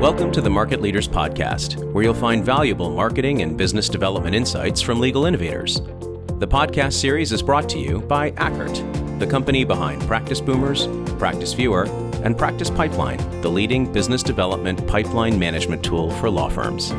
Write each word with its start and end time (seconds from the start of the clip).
Welcome 0.00 0.30
to 0.32 0.42
the 0.42 0.50
Market 0.50 0.82
Leaders 0.82 1.08
Podcast, 1.08 1.82
where 1.92 2.04
you'll 2.04 2.12
find 2.12 2.44
valuable 2.44 2.90
marketing 2.90 3.40
and 3.40 3.56
business 3.56 3.88
development 3.88 4.36
insights 4.36 4.82
from 4.82 5.00
legal 5.00 5.24
innovators. 5.24 5.80
The 6.38 6.46
podcast 6.46 6.92
series 6.92 7.32
is 7.32 7.40
brought 7.40 7.66
to 7.70 7.78
you 7.78 8.02
by 8.02 8.32
Ackert, 8.32 9.18
the 9.18 9.26
company 9.26 9.64
behind 9.64 10.02
Practice 10.02 10.38
Boomers, 10.38 10.86
Practice 11.18 11.54
Viewer, 11.54 11.86
and 12.22 12.36
Practice 12.36 12.68
Pipeline, 12.68 13.18
the 13.40 13.48
leading 13.48 13.90
business 13.90 14.22
development 14.22 14.86
pipeline 14.86 15.38
management 15.38 15.82
tool 15.82 16.10
for 16.10 16.28
law 16.28 16.50
firms. 16.50 16.92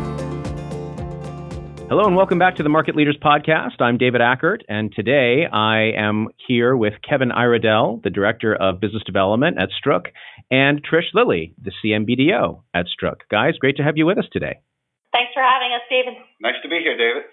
Hello 1.89 2.05
and 2.05 2.17
welcome 2.17 2.37
back 2.37 2.57
to 2.57 2.63
the 2.63 2.69
Market 2.69 2.97
Leaders 2.97 3.15
Podcast. 3.15 3.79
I'm 3.79 3.97
David 3.97 4.19
Ackert, 4.19 4.59
and 4.67 4.91
today 4.91 5.45
I 5.49 5.91
am 5.97 6.27
here 6.45 6.75
with 6.75 6.95
Kevin 7.07 7.31
Iredell, 7.31 8.01
the 8.03 8.09
Director 8.09 8.53
of 8.53 8.81
Business 8.81 9.03
Development 9.05 9.57
at 9.57 9.69
Stroock, 9.69 10.07
and 10.51 10.85
Trish 10.85 11.13
Lilley, 11.13 11.55
the 11.63 11.71
CMBDO 11.71 12.61
at 12.73 12.87
Stroock. 12.87 13.19
Guys, 13.31 13.53
great 13.57 13.77
to 13.77 13.83
have 13.83 13.95
you 13.95 14.05
with 14.05 14.17
us 14.17 14.25
today. 14.33 14.59
Thanks 15.13 15.31
for 15.33 15.41
having 15.41 15.71
us, 15.73 15.81
David. 15.89 16.19
Nice 16.41 16.55
to 16.61 16.67
be 16.67 16.79
here, 16.83 16.97
David. 16.97 17.23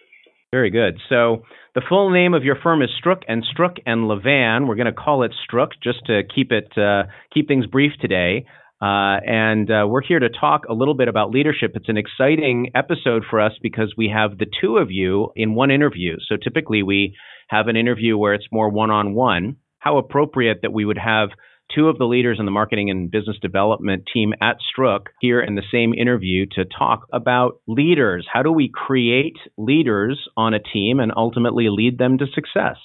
Very 0.53 0.71
good. 0.71 1.01
So, 1.09 1.43
the 1.75 1.83
full 1.89 2.11
name 2.11 2.33
of 2.33 2.45
your 2.45 2.55
firm 2.55 2.81
is 2.81 2.91
Stroock 3.05 3.23
and 3.27 3.43
Stroock 3.43 3.79
and 3.85 4.03
Lavan. 4.03 4.69
We're 4.69 4.77
going 4.77 4.87
to 4.87 4.93
call 4.93 5.25
it 5.25 5.33
Stroock 5.51 5.71
just 5.83 6.07
to 6.07 6.23
keep 6.33 6.53
it 6.53 6.79
uh, 6.79 7.11
keep 7.33 7.49
things 7.49 7.67
brief 7.67 7.91
today. 8.01 8.47
Uh, 8.83 9.21
and 9.25 9.71
uh, 9.71 9.87
we're 9.89 10.03
here 10.03 10.19
to 10.19 10.29
talk 10.29 10.65
a 10.69 10.75
little 10.75 10.95
bit 10.95 11.09
about 11.09 11.31
leadership. 11.31 11.73
It's 11.75 11.89
an 11.89 11.97
exciting 11.97 12.71
episode 12.75 13.25
for 13.29 13.41
us 13.41 13.53
because 13.63 13.95
we 13.97 14.13
have 14.15 14.39
the 14.39 14.47
two 14.61 14.77
of 14.77 14.91
you 14.91 15.31
in 15.37 15.55
one 15.55 15.71
interview. 15.71 16.17
So 16.29 16.37
typically 16.37 16.83
we 16.83 17.17
have 17.49 17.69
an 17.69 17.77
interview 17.77 18.19
where 18.19 18.35
it's 18.35 18.47
more 18.53 18.69
one 18.69 18.91
on 18.91 19.15
one. 19.15 19.57
How 19.79 19.99
appropriate 19.99 20.61
that 20.63 20.73
we 20.73 20.85
would 20.85 20.99
have 20.99 21.31
two 21.75 21.89
of 21.89 21.99
the 21.99 22.05
leaders 22.05 22.39
in 22.39 22.45
the 22.45 22.51
marketing 22.51 22.91
and 22.91 23.11
business 23.11 23.37
development 23.41 24.05
team 24.13 24.33
at 24.41 24.57
Stroock 24.61 25.07
here 25.21 25.41
in 25.41 25.55
the 25.55 25.63
same 25.73 25.95
interview 25.95 26.47
to 26.53 26.65
talk 26.65 27.07
about 27.13 27.61
leaders. 27.67 28.27
How 28.31 28.43
do 28.43 28.53
we 28.53 28.71
create 28.73 29.37
leaders 29.57 30.29
on 30.37 30.55
a 30.55 30.59
team 30.61 31.01
and 31.01 31.13
ultimately 31.17 31.69
lead 31.71 31.99
them 31.99 32.19
to 32.19 32.27
success? 32.27 32.77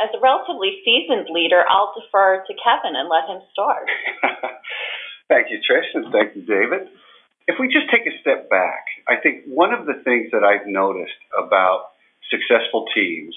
As 0.00 0.08
a 0.16 0.20
relatively 0.20 0.82
seasoned 0.84 1.28
leader, 1.30 1.62
I'll 1.68 1.92
defer 1.94 2.42
to 2.46 2.54
Kevin 2.58 2.96
and 2.96 3.08
let 3.08 3.28
him 3.28 3.42
start. 3.52 3.86
Thank 5.32 5.48
you, 5.48 5.64
Trish, 5.64 5.88
and 5.94 6.12
thank 6.12 6.36
you, 6.36 6.42
David. 6.44 6.92
If 7.48 7.56
we 7.58 7.72
just 7.72 7.88
take 7.88 8.04
a 8.04 8.12
step 8.20 8.50
back, 8.50 8.84
I 9.08 9.16
think 9.16 9.48
one 9.48 9.72
of 9.72 9.86
the 9.86 10.04
things 10.04 10.28
that 10.32 10.44
I've 10.44 10.66
noticed 10.66 11.16
about 11.32 11.96
successful 12.28 12.84
teams 12.94 13.34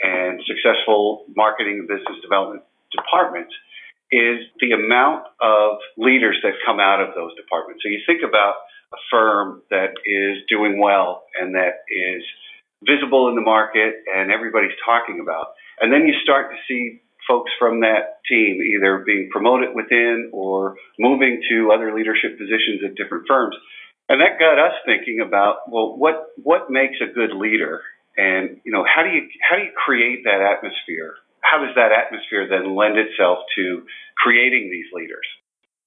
and 0.00 0.40
successful 0.48 1.28
marketing 1.36 1.84
and 1.84 1.88
business 1.88 2.16
development 2.22 2.64
departments 2.96 3.52
is 4.10 4.40
the 4.60 4.72
amount 4.72 5.28
of 5.42 5.84
leaders 5.98 6.40
that 6.44 6.54
come 6.64 6.80
out 6.80 7.04
of 7.04 7.14
those 7.14 7.36
departments. 7.36 7.84
So 7.84 7.92
you 7.92 8.00
think 8.06 8.24
about 8.24 8.64
a 8.96 8.98
firm 9.10 9.60
that 9.68 9.92
is 10.08 10.40
doing 10.48 10.80
well 10.80 11.24
and 11.38 11.54
that 11.56 11.84
is 11.92 12.24
visible 12.88 13.28
in 13.28 13.34
the 13.34 13.44
market 13.44 14.00
and 14.08 14.32
everybody's 14.32 14.76
talking 14.80 15.20
about. 15.20 15.52
And 15.78 15.92
then 15.92 16.08
you 16.08 16.14
start 16.22 16.52
to 16.52 16.56
see 16.66 17.03
folks 17.28 17.50
from 17.58 17.80
that 17.80 18.20
team 18.28 18.60
either 18.62 19.02
being 19.04 19.28
promoted 19.30 19.74
within 19.74 20.30
or 20.32 20.76
moving 20.98 21.42
to 21.50 21.72
other 21.72 21.94
leadership 21.94 22.38
positions 22.38 22.82
at 22.84 22.94
different 22.94 23.24
firms. 23.26 23.56
And 24.08 24.20
that 24.20 24.38
got 24.38 24.60
us 24.60 24.76
thinking 24.84 25.24
about, 25.24 25.64
well, 25.68 25.96
what, 25.96 26.36
what 26.36 26.68
makes 26.68 27.00
a 27.00 27.08
good 27.08 27.32
leader? 27.32 27.80
And, 28.16 28.60
you 28.64 28.72
know, 28.72 28.84
how 28.84 29.02
do 29.02 29.10
you, 29.10 29.26
how 29.40 29.56
do 29.56 29.64
you 29.64 29.72
create 29.72 30.24
that 30.24 30.44
atmosphere? 30.44 31.16
How 31.40 31.64
does 31.64 31.74
that 31.74 31.92
atmosphere 31.92 32.46
then 32.48 32.76
lend 32.76 32.96
itself 33.00 33.44
to 33.56 33.84
creating 34.20 34.68
these 34.68 34.88
leaders? 34.92 35.24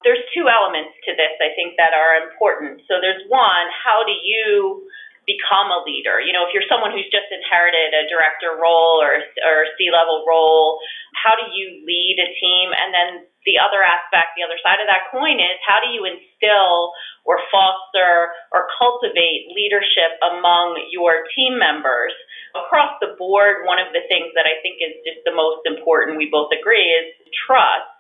There's 0.06 0.22
two 0.34 0.46
elements 0.46 0.94
to 1.10 1.14
this, 1.18 1.34
I 1.42 1.54
think, 1.58 1.78
that 1.78 1.94
are 1.94 2.30
important. 2.30 2.82
So 2.86 3.02
there's 3.02 3.22
one, 3.30 3.66
how 3.74 4.06
do 4.06 4.14
you 4.14 4.86
become 5.28 5.70
a 5.70 5.84
leader. 5.84 6.24
You 6.24 6.32
know, 6.32 6.48
if 6.48 6.56
you're 6.56 6.66
someone 6.72 6.96
who's 6.96 7.12
just 7.12 7.28
inherited 7.28 7.92
a 7.92 8.08
director 8.08 8.56
role 8.56 9.04
or 9.04 9.20
or 9.44 9.68
C 9.76 9.92
level 9.92 10.24
role, 10.24 10.80
how 11.14 11.36
do 11.36 11.52
you 11.52 11.84
lead 11.84 12.16
a 12.18 12.32
team? 12.40 12.72
And 12.72 12.90
then 12.96 13.10
the 13.44 13.60
other 13.60 13.84
aspect, 13.84 14.40
the 14.40 14.48
other 14.48 14.58
side 14.64 14.80
of 14.80 14.88
that 14.88 15.12
coin 15.12 15.40
is 15.40 15.60
how 15.68 15.84
do 15.84 15.92
you 15.92 16.08
instill 16.08 16.96
or 17.28 17.44
foster 17.52 18.32
or 18.56 18.72
cultivate 18.80 19.52
leadership 19.52 20.16
among 20.24 20.80
your 20.96 21.28
team 21.36 21.60
members? 21.60 22.16
Across 22.56 23.04
the 23.04 23.14
board, 23.20 23.68
one 23.68 23.78
of 23.78 23.92
the 23.92 24.08
things 24.08 24.32
that 24.34 24.48
I 24.48 24.64
think 24.64 24.80
is 24.80 24.96
just 25.04 25.22
the 25.28 25.36
most 25.36 25.68
important, 25.68 26.16
we 26.16 26.32
both 26.32 26.50
agree, 26.56 26.88
is 26.88 27.12
trust. 27.46 27.92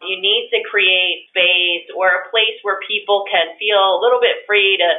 You 0.00 0.16
need 0.16 0.48
to 0.48 0.64
create 0.64 1.28
space 1.28 1.92
or 1.92 2.08
a 2.08 2.26
place 2.32 2.56
where 2.64 2.80
people 2.88 3.28
can 3.28 3.52
feel 3.60 4.00
a 4.00 4.00
little 4.00 4.20
bit 4.20 4.48
free 4.48 4.80
to 4.80 4.90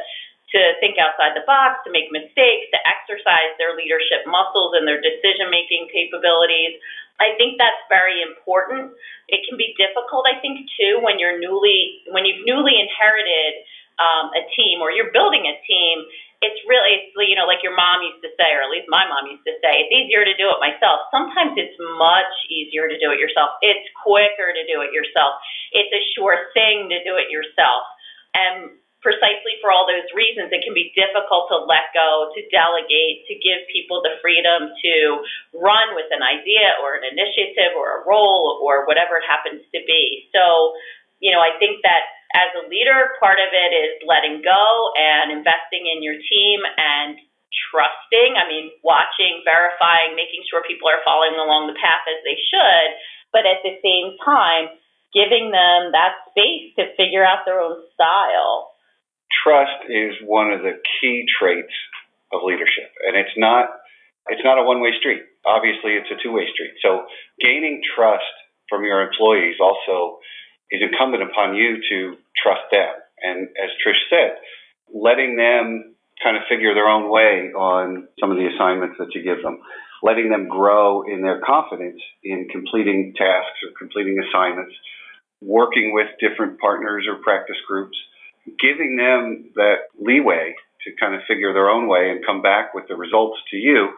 to 0.52 0.60
think 0.84 1.00
outside 1.00 1.32
the 1.36 1.48
box, 1.48 1.80
to 1.88 1.92
make 1.92 2.12
mistakes, 2.12 2.68
to 2.76 2.80
exercise 2.84 3.56
their 3.56 3.76
leadership 3.76 4.28
muscles 4.28 4.76
and 4.76 4.84
their 4.84 5.00
decision 5.00 5.48
making 5.48 5.88
capabilities. 5.88 6.76
I 7.20 7.38
think 7.38 7.56
that's 7.62 7.80
very 7.88 8.20
important. 8.20 8.92
It 9.30 9.46
can 9.48 9.56
be 9.56 9.78
difficult, 9.78 10.26
I 10.28 10.42
think, 10.42 10.66
too, 10.76 11.00
when 11.00 11.22
you're 11.22 11.40
newly 11.40 12.04
when 12.12 12.28
you've 12.28 12.44
newly 12.44 12.76
inherited 12.76 13.64
um, 14.02 14.34
a 14.34 14.44
team 14.58 14.82
or 14.82 14.90
you're 14.90 15.14
building 15.14 15.46
a 15.46 15.56
team. 15.64 16.04
It's 16.42 16.58
really, 16.66 16.90
it's, 16.98 17.14
you 17.14 17.38
know, 17.38 17.46
like 17.46 17.62
your 17.62 17.78
mom 17.78 18.02
used 18.02 18.26
to 18.26 18.34
say, 18.34 18.50
or 18.58 18.66
at 18.66 18.74
least 18.74 18.90
my 18.90 19.06
mom 19.06 19.30
used 19.30 19.46
to 19.46 19.54
say, 19.62 19.86
it's 19.86 19.94
easier 19.94 20.26
to 20.26 20.34
do 20.34 20.50
it 20.50 20.58
myself. 20.58 21.06
Sometimes 21.14 21.54
it's 21.54 21.78
much 22.02 22.34
easier 22.50 22.90
to 22.90 22.98
do 22.98 23.14
it 23.14 23.22
yourself. 23.22 23.62
It's 23.62 23.86
quicker 24.02 24.50
to 24.50 24.64
do 24.66 24.82
it 24.82 24.90
yourself. 24.90 25.38
It's 25.70 25.94
a 25.94 26.02
sure 26.18 26.50
thing 26.58 26.90
to 26.90 26.98
do 27.06 27.22
it 27.22 27.30
yourself. 27.30 27.86
And 28.34 28.74
precisely 29.02 29.58
for 29.60 29.74
all 29.74 29.90
those 29.90 30.06
reasons, 30.14 30.54
it 30.54 30.62
can 30.62 30.78
be 30.78 30.94
difficult 30.94 31.50
to 31.50 31.66
let 31.66 31.90
go, 31.92 32.30
to 32.38 32.42
delegate, 32.54 33.26
to 33.26 33.34
give 33.42 33.66
people 33.74 34.06
the 34.06 34.22
freedom 34.22 34.70
to 34.70 34.94
run 35.58 35.98
with 35.98 36.08
an 36.14 36.22
idea 36.22 36.78
or 36.86 36.96
an 36.96 37.06
initiative 37.10 37.74
or 37.74 38.02
a 38.02 38.04
role 38.06 38.62
or 38.62 38.86
whatever 38.86 39.18
it 39.18 39.26
happens 39.26 39.66
to 39.74 39.82
be. 39.90 40.30
So, 40.30 40.78
you 41.18 41.34
know, 41.34 41.42
I 41.42 41.58
think 41.58 41.82
that 41.82 42.04
as 42.32 42.54
a 42.62 42.70
leader, 42.70 43.18
part 43.20 43.42
of 43.42 43.52
it 43.52 43.72
is 43.76 44.06
letting 44.08 44.46
go 44.46 44.94
and 44.96 45.34
investing 45.34 45.90
in 45.90 46.06
your 46.06 46.16
team 46.16 46.62
and 46.78 47.18
trusting. 47.70 48.38
I 48.40 48.48
mean, 48.48 48.72
watching, 48.86 49.44
verifying, 49.44 50.16
making 50.16 50.48
sure 50.48 50.64
people 50.64 50.88
are 50.88 51.04
following 51.04 51.36
along 51.36 51.68
the 51.68 51.76
path 51.76 52.06
as 52.08 52.24
they 52.24 52.40
should, 52.40 52.90
but 53.36 53.44
at 53.44 53.60
the 53.66 53.76
same 53.84 54.16
time, 54.24 54.72
giving 55.12 55.52
them 55.52 55.92
that 55.92 56.24
space 56.32 56.72
to 56.80 56.96
figure 56.96 57.28
out 57.28 57.44
their 57.44 57.60
own 57.60 57.84
style 57.92 58.71
trust 59.44 59.90
is 59.90 60.14
one 60.26 60.52
of 60.52 60.62
the 60.62 60.80
key 61.00 61.26
traits 61.40 61.74
of 62.32 62.42
leadership, 62.44 62.92
and 63.08 63.18
it's 63.18 63.36
not 63.38 63.70
it's 64.28 64.44
not 64.44 64.60
a 64.60 64.64
one 64.64 64.82
way 64.82 64.92
street. 65.00 65.22
Obviously, 65.46 65.98
it's 65.98 66.10
a 66.12 66.22
two 66.22 66.32
way 66.32 66.46
street. 66.54 66.78
So, 66.82 67.06
gaining 67.42 67.82
trust 67.96 68.30
from 68.70 68.84
your 68.84 69.02
employees 69.02 69.56
also 69.60 70.20
is 70.70 70.82
incumbent 70.82 71.24
upon 71.24 71.56
you 71.56 71.82
to 71.90 72.16
trust 72.42 72.62
them. 72.72 72.94
And 73.22 73.50
as 73.58 73.70
Trish 73.82 74.00
said, 74.10 74.38
letting 74.94 75.36
them 75.36 75.96
kind 76.24 76.38
of 76.38 76.44
figure 76.50 76.74
their 76.74 76.88
own 76.88 77.10
way 77.10 77.52
on 77.54 78.08
some 78.20 78.32
of 78.32 78.38
the 78.38 78.48
assignments 78.48 78.96
that 79.00 79.14
you 79.14 79.24
give 79.24 79.44
them, 79.44 79.60
letting 80.04 80.30
them 80.30 80.48
grow 80.48 81.04
in 81.04 81.22
their 81.22 81.42
confidence 81.42 82.00
in 82.24 82.48
completing 82.52 83.14
tasks 83.18 83.60
or 83.66 83.74
completing 83.78 84.22
assignments, 84.22 84.74
working 85.42 85.94
with 85.94 86.08
different 86.22 86.60
partners 86.60 87.06
or 87.10 87.22
practice 87.22 87.58
groups 87.68 87.98
giving 88.46 88.96
them 88.98 89.52
that 89.56 89.90
leeway 90.00 90.56
to 90.84 90.92
kind 91.00 91.16
of 91.16 91.22
figure 91.28 91.54
their 91.54 91.70
own 91.70 91.88
way 91.88 92.10
and 92.10 92.26
come 92.26 92.42
back 92.42 92.74
with 92.74 92.86
the 92.88 92.96
results 92.96 93.38
to 93.52 93.58
you, 93.58 93.90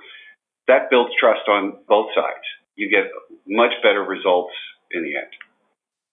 that 0.67 0.89
builds 0.89 1.11
trust 1.19 1.47
on 1.47 1.73
both 1.87 2.07
sides. 2.15 2.43
You 2.75 2.89
get 2.89 3.11
much 3.47 3.71
better 3.81 4.01
results 4.01 4.53
in 4.91 5.03
the 5.03 5.15
end. 5.15 5.31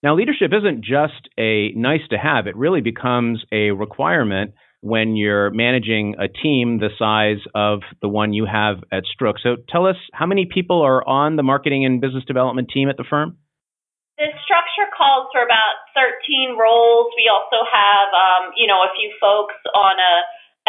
Now, 0.03 0.15
leadership 0.15 0.51
isn't 0.51 0.83
just 0.83 1.29
a 1.37 1.71
nice 1.73 2.01
to 2.09 2.17
have, 2.17 2.47
it 2.47 2.55
really 2.55 2.81
becomes 2.81 3.43
a 3.51 3.71
requirement 3.71 4.53
when 4.81 5.15
you're 5.15 5.51
managing 5.51 6.15
a 6.17 6.27
team 6.27 6.79
the 6.79 6.89
size 6.97 7.37
of 7.53 7.81
the 8.01 8.09
one 8.09 8.33
you 8.33 8.47
have 8.49 8.77
at 8.91 9.03
Stroock. 9.05 9.35
So 9.41 9.57
tell 9.69 9.85
us 9.85 9.95
how 10.11 10.25
many 10.25 10.49
people 10.51 10.81
are 10.81 11.07
on 11.07 11.35
the 11.35 11.43
marketing 11.43 11.85
and 11.85 12.01
business 12.01 12.25
development 12.25 12.69
team 12.73 12.89
at 12.89 12.97
the 12.97 13.05
firm? 13.07 13.37
The 14.17 14.25
structure 14.43 14.80
calls 15.01 15.33
for 15.33 15.41
about 15.41 15.89
13 15.97 16.61
roles. 16.61 17.09
We 17.17 17.25
also 17.25 17.65
have, 17.65 18.09
um, 18.13 18.43
you 18.53 18.69
know, 18.69 18.85
a 18.85 18.93
few 18.93 19.09
folks 19.17 19.57
on 19.73 19.97
a, 19.97 20.13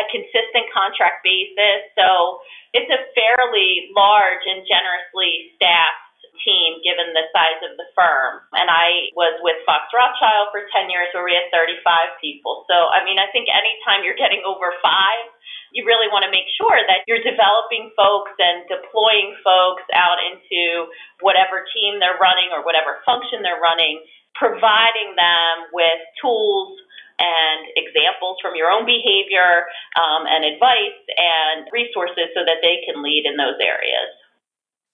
a 0.00 0.04
consistent 0.08 0.72
contract 0.72 1.20
basis. 1.20 1.92
So 1.92 2.40
it's 2.72 2.88
a 2.88 3.04
fairly 3.12 3.92
large 3.92 4.48
and 4.48 4.64
generously 4.64 5.52
staffed 5.60 6.08
team 6.40 6.80
given 6.80 7.12
the 7.12 7.28
size 7.30 7.60
of 7.60 7.76
the 7.76 7.86
firm. 7.92 8.40
And 8.56 8.72
I 8.72 9.12
was 9.12 9.36
with 9.44 9.60
Fox 9.68 9.92
Rothschild 9.92 10.50
for 10.50 10.64
10 10.64 10.88
years 10.88 11.12
where 11.12 11.28
we 11.28 11.36
had 11.36 11.52
35 11.52 11.84
people. 12.18 12.64
So, 12.66 12.88
I 12.88 13.04
mean, 13.04 13.20
I 13.20 13.28
think 13.30 13.52
anytime 13.52 14.02
you're 14.02 14.18
getting 14.18 14.42
over 14.48 14.72
five, 14.80 15.28
you 15.72 15.88
really 15.88 16.08
want 16.12 16.24
to 16.28 16.32
make 16.32 16.48
sure 16.60 16.76
that 16.76 17.08
you're 17.08 17.24
developing 17.24 17.92
folks 17.96 18.36
and 18.36 18.68
deploying 18.68 19.32
folks 19.40 19.84
out 19.96 20.20
into 20.20 20.92
whatever 21.24 21.64
team 21.72 21.96
they're 21.96 22.20
running 22.20 22.52
or 22.52 22.60
whatever 22.60 23.00
function 23.08 23.40
they're 23.40 23.60
running, 23.60 24.04
providing 24.34 25.14
them 25.16 25.72
with 25.72 26.00
tools 26.20 26.78
and 27.18 27.68
examples 27.76 28.38
from 28.42 28.56
your 28.56 28.70
own 28.70 28.84
behavior 28.84 29.68
um, 29.94 30.26
and 30.26 30.44
advice 30.44 30.98
and 31.14 31.68
resources 31.70 32.32
so 32.34 32.42
that 32.42 32.58
they 32.64 32.82
can 32.84 33.02
lead 33.02 33.24
in 33.28 33.36
those 33.36 33.58
areas. 33.60 34.10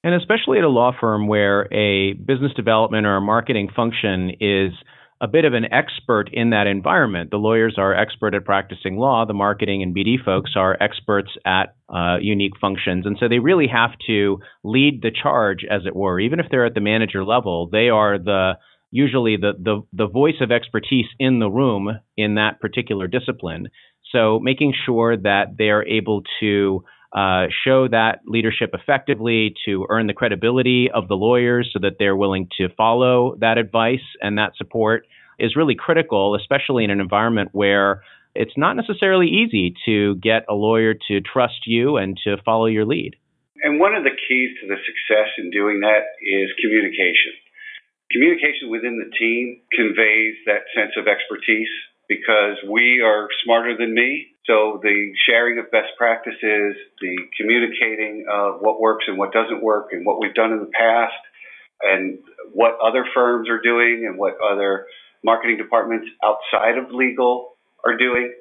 And 0.04 0.14
especially 0.14 0.58
at 0.58 0.64
a 0.64 0.68
law 0.68 0.92
firm 0.98 1.26
where 1.26 1.66
a 1.72 2.12
business 2.14 2.52
development 2.54 3.06
or 3.06 3.16
a 3.16 3.20
marketing 3.20 3.68
function 3.74 4.30
is 4.40 4.72
a 5.20 5.26
bit 5.26 5.44
of 5.44 5.52
an 5.52 5.64
expert 5.72 6.30
in 6.32 6.50
that 6.50 6.68
environment. 6.68 7.30
The 7.30 7.38
lawyers 7.38 7.74
are 7.76 7.92
expert 7.94 8.34
at 8.34 8.44
practicing 8.44 8.96
law. 8.96 9.24
The 9.26 9.34
marketing 9.34 9.82
and 9.82 9.94
BD 9.94 10.22
folks 10.24 10.52
are 10.54 10.80
experts 10.80 11.30
at 11.44 11.74
uh, 11.88 12.18
unique 12.20 12.52
functions. 12.60 13.04
And 13.04 13.16
so 13.18 13.28
they 13.28 13.40
really 13.40 13.66
have 13.66 13.90
to 14.06 14.38
lead 14.62 15.02
the 15.02 15.10
charge, 15.10 15.64
as 15.68 15.82
it 15.86 15.96
were. 15.96 16.20
Even 16.20 16.38
if 16.38 16.46
they're 16.50 16.66
at 16.66 16.74
the 16.74 16.80
manager 16.80 17.24
level, 17.24 17.68
they 17.70 17.88
are 17.88 18.18
the 18.18 18.52
usually 18.90 19.36
the, 19.36 19.52
the, 19.58 19.82
the 19.92 20.08
voice 20.08 20.40
of 20.40 20.50
expertise 20.50 21.06
in 21.18 21.38
the 21.38 21.50
room 21.50 21.90
in 22.16 22.36
that 22.36 22.60
particular 22.60 23.06
discipline. 23.06 23.68
So 24.12 24.38
making 24.40 24.74
sure 24.86 25.16
that 25.16 25.56
they 25.58 25.68
are 25.70 25.84
able 25.84 26.22
to 26.40 26.84
uh, 27.14 27.46
show 27.64 27.88
that 27.88 28.20
leadership 28.26 28.70
effectively 28.74 29.54
to 29.64 29.86
earn 29.88 30.06
the 30.06 30.12
credibility 30.12 30.90
of 30.92 31.08
the 31.08 31.14
lawyers 31.14 31.70
so 31.72 31.78
that 31.80 31.96
they're 31.98 32.16
willing 32.16 32.48
to 32.58 32.68
follow 32.76 33.36
that 33.40 33.58
advice 33.58 34.04
and 34.20 34.36
that 34.38 34.52
support 34.56 35.06
is 35.38 35.56
really 35.56 35.74
critical, 35.74 36.34
especially 36.34 36.84
in 36.84 36.90
an 36.90 37.00
environment 37.00 37.50
where 37.52 38.02
it's 38.34 38.52
not 38.56 38.74
necessarily 38.74 39.26
easy 39.26 39.74
to 39.86 40.16
get 40.16 40.44
a 40.48 40.54
lawyer 40.54 40.94
to 41.08 41.20
trust 41.20 41.66
you 41.66 41.96
and 41.96 42.18
to 42.24 42.36
follow 42.44 42.66
your 42.66 42.84
lead. 42.84 43.16
And 43.62 43.80
one 43.80 43.94
of 43.94 44.04
the 44.04 44.10
keys 44.10 44.50
to 44.60 44.68
the 44.68 44.76
success 44.86 45.28
in 45.38 45.50
doing 45.50 45.80
that 45.80 46.14
is 46.22 46.50
communication. 46.60 47.34
Communication 48.10 48.70
within 48.70 48.98
the 48.98 49.10
team 49.18 49.60
conveys 49.74 50.34
that 50.46 50.64
sense 50.74 50.92
of 50.96 51.06
expertise 51.06 51.68
because 52.08 52.56
we 52.68 53.02
are 53.04 53.28
smarter 53.44 53.76
than 53.76 53.92
me. 53.92 54.28
So 54.46 54.80
the 54.82 55.12
sharing 55.28 55.58
of 55.58 55.70
best 55.70 55.92
practices, 55.98 56.74
the 57.00 57.16
communicating 57.36 58.24
of 58.32 58.60
what 58.60 58.80
works 58.80 59.04
and 59.08 59.18
what 59.18 59.32
doesn't 59.32 59.62
work 59.62 59.88
and 59.92 60.06
what 60.06 60.18
we've 60.20 60.34
done 60.34 60.52
in 60.52 60.60
the 60.60 60.72
past 60.72 61.20
and 61.82 62.18
what 62.52 62.78
other 62.82 63.04
firms 63.14 63.48
are 63.50 63.60
doing 63.60 64.06
and 64.08 64.18
what 64.18 64.34
other 64.40 64.86
marketing 65.22 65.58
departments 65.58 66.08
outside 66.24 66.78
of 66.78 66.90
legal 66.90 67.56
are 67.84 67.96
doing, 67.96 68.32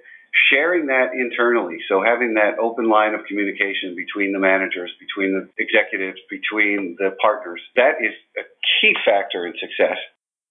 sharing 0.49 0.87
that 0.87 1.13
internally. 1.13 1.79
So 1.89 2.03
having 2.03 2.35
that 2.35 2.59
open 2.59 2.89
line 2.89 3.13
of 3.13 3.25
communication 3.25 3.95
between 3.95 4.31
the 4.31 4.39
managers, 4.39 4.91
between 4.99 5.33
the 5.33 5.49
executives, 5.57 6.19
between 6.29 6.95
the 6.99 7.15
partners, 7.21 7.61
that 7.75 7.99
is 7.99 8.13
a 8.37 8.43
key 8.79 8.93
factor 9.05 9.45
in 9.47 9.53
success. 9.59 9.97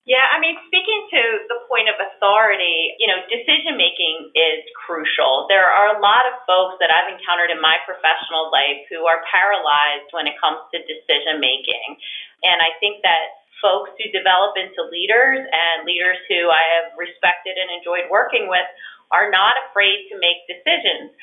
Yeah, 0.06 0.22
I 0.22 0.38
mean, 0.38 0.54
speaking 0.70 1.02
to 1.18 1.22
the 1.50 1.66
point 1.66 1.90
of 1.90 1.98
authority, 1.98 2.94
you 3.02 3.10
know, 3.10 3.18
decision 3.26 3.74
making 3.74 4.30
is 4.38 4.62
crucial. 4.86 5.50
There 5.50 5.66
are 5.66 5.98
a 5.98 5.98
lot 5.98 6.30
of 6.30 6.38
folks 6.46 6.78
that 6.78 6.94
I've 6.94 7.10
encountered 7.10 7.50
in 7.50 7.58
my 7.58 7.82
professional 7.82 8.54
life 8.54 8.86
who 8.86 9.02
are 9.10 9.26
paralyzed 9.26 10.14
when 10.14 10.30
it 10.30 10.38
comes 10.38 10.62
to 10.70 10.78
decision 10.86 11.42
making. 11.42 11.98
And 12.46 12.62
I 12.62 12.78
think 12.78 13.02
that 13.02 13.34
folks 13.58 13.98
who 13.98 14.06
develop 14.14 14.54
into 14.54 14.86
leaders 14.94 15.42
and 15.42 15.82
leaders 15.82 16.22
who 16.30 16.54
I 16.54 16.62
have 16.78 16.94
respected 16.94 17.58
and 17.58 17.74
enjoyed 17.74 18.06
working 18.06 18.46
with 18.46 18.62
are 19.10 19.30
not 19.30 19.54
afraid 19.68 20.08
to 20.10 20.18
make 20.18 20.46
decisions. 20.50 21.14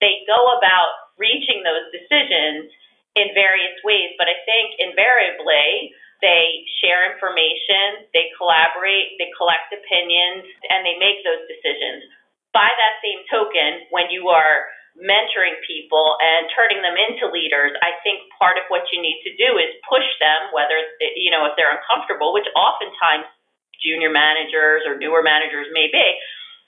They 0.00 0.26
go 0.26 0.40
about 0.58 1.14
reaching 1.18 1.62
those 1.62 1.86
decisions 1.94 2.70
in 3.14 3.30
various 3.36 3.76
ways, 3.84 4.16
but 4.16 4.26
I 4.26 4.36
think 4.48 4.78
invariably, 4.80 5.92
they 6.22 6.64
share 6.80 7.10
information, 7.12 8.08
they 8.14 8.30
collaborate, 8.38 9.18
they 9.18 9.28
collect 9.36 9.74
opinions, 9.74 10.46
and 10.70 10.86
they 10.86 10.96
make 10.96 11.20
those 11.26 11.44
decisions. 11.50 12.06
By 12.54 12.70
that 12.70 12.94
same 13.02 13.26
token, 13.28 13.90
when 13.90 14.08
you 14.08 14.30
are 14.30 14.70
mentoring 14.96 15.56
people 15.64 16.16
and 16.20 16.46
turning 16.52 16.84
them 16.84 16.94
into 16.94 17.26
leaders, 17.32 17.72
I 17.80 17.96
think 18.04 18.28
part 18.36 18.60
of 18.60 18.68
what 18.68 18.86
you 18.92 19.00
need 19.00 19.18
to 19.24 19.32
do 19.40 19.56
is 19.56 19.72
push 19.88 20.06
them, 20.20 20.52
whether 20.52 20.76
you 21.16 21.32
know 21.32 21.48
if 21.48 21.56
they're 21.56 21.72
uncomfortable, 21.72 22.32
which 22.36 22.48
oftentimes 22.54 23.26
junior 23.80 24.12
managers 24.12 24.84
or 24.86 25.00
newer 25.00 25.24
managers 25.24 25.66
may 25.72 25.88
be, 25.90 26.06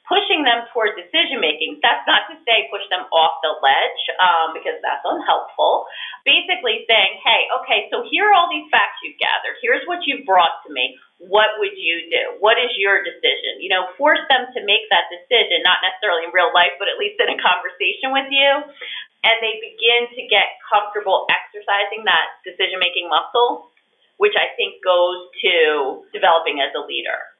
pushing 0.05 0.45
them 0.45 0.69
toward 0.71 0.93
decision 1.01 1.41
making. 1.41 1.81
That's 1.81 2.05
not 2.05 2.29
to 2.29 2.37
say 2.45 2.69
push 2.69 2.85
them 2.93 3.09
off 3.09 3.41
the 3.41 3.57
ledge, 3.65 4.03
um, 4.21 4.53
because 4.53 4.77
that's 4.85 5.05
unhelpful. 5.05 5.89
Basically 6.29 6.85
saying, 6.85 7.21
hey, 7.25 7.49
okay, 7.61 7.89
so 7.89 8.05
here 8.05 8.29
are 8.29 8.37
all 8.37 8.53
these 8.53 8.69
facts 8.69 9.01
you've 9.01 9.17
gathered. 9.17 9.57
Here's 9.65 9.85
what 9.89 10.05
you've 10.05 10.29
brought 10.29 10.61
to 10.69 10.71
me. 10.73 11.01
What 11.25 11.57
would 11.57 11.73
you 11.73 12.05
do? 12.13 12.37
What 12.37 12.61
is 12.61 12.77
your 12.77 13.01
decision? 13.01 13.65
You 13.65 13.73
know, 13.73 13.89
force 13.97 14.21
them 14.29 14.45
to 14.53 14.61
make 14.69 14.85
that 14.93 15.09
decision, 15.09 15.65
not 15.65 15.81
necessarily 15.81 16.29
in 16.29 16.37
real 16.37 16.53
life, 16.53 16.77
but 16.77 16.93
at 16.93 17.01
least 17.01 17.17
in 17.17 17.33
a 17.33 17.41
conversation 17.41 18.13
with 18.13 18.29
you. 18.29 18.51
And 19.25 19.37
they 19.41 19.57
begin 19.57 20.13
to 20.21 20.23
get 20.29 20.61
comfortable 20.69 21.25
exercising 21.33 22.05
that 22.05 22.45
decision 22.45 22.77
making 22.77 23.09
muscle, 23.09 23.73
which 24.21 24.37
I 24.37 24.53
think 24.53 24.85
goes 24.85 25.33
to 25.49 26.05
developing 26.13 26.61
as 26.61 26.77
a 26.77 26.85
leader. 26.85 27.34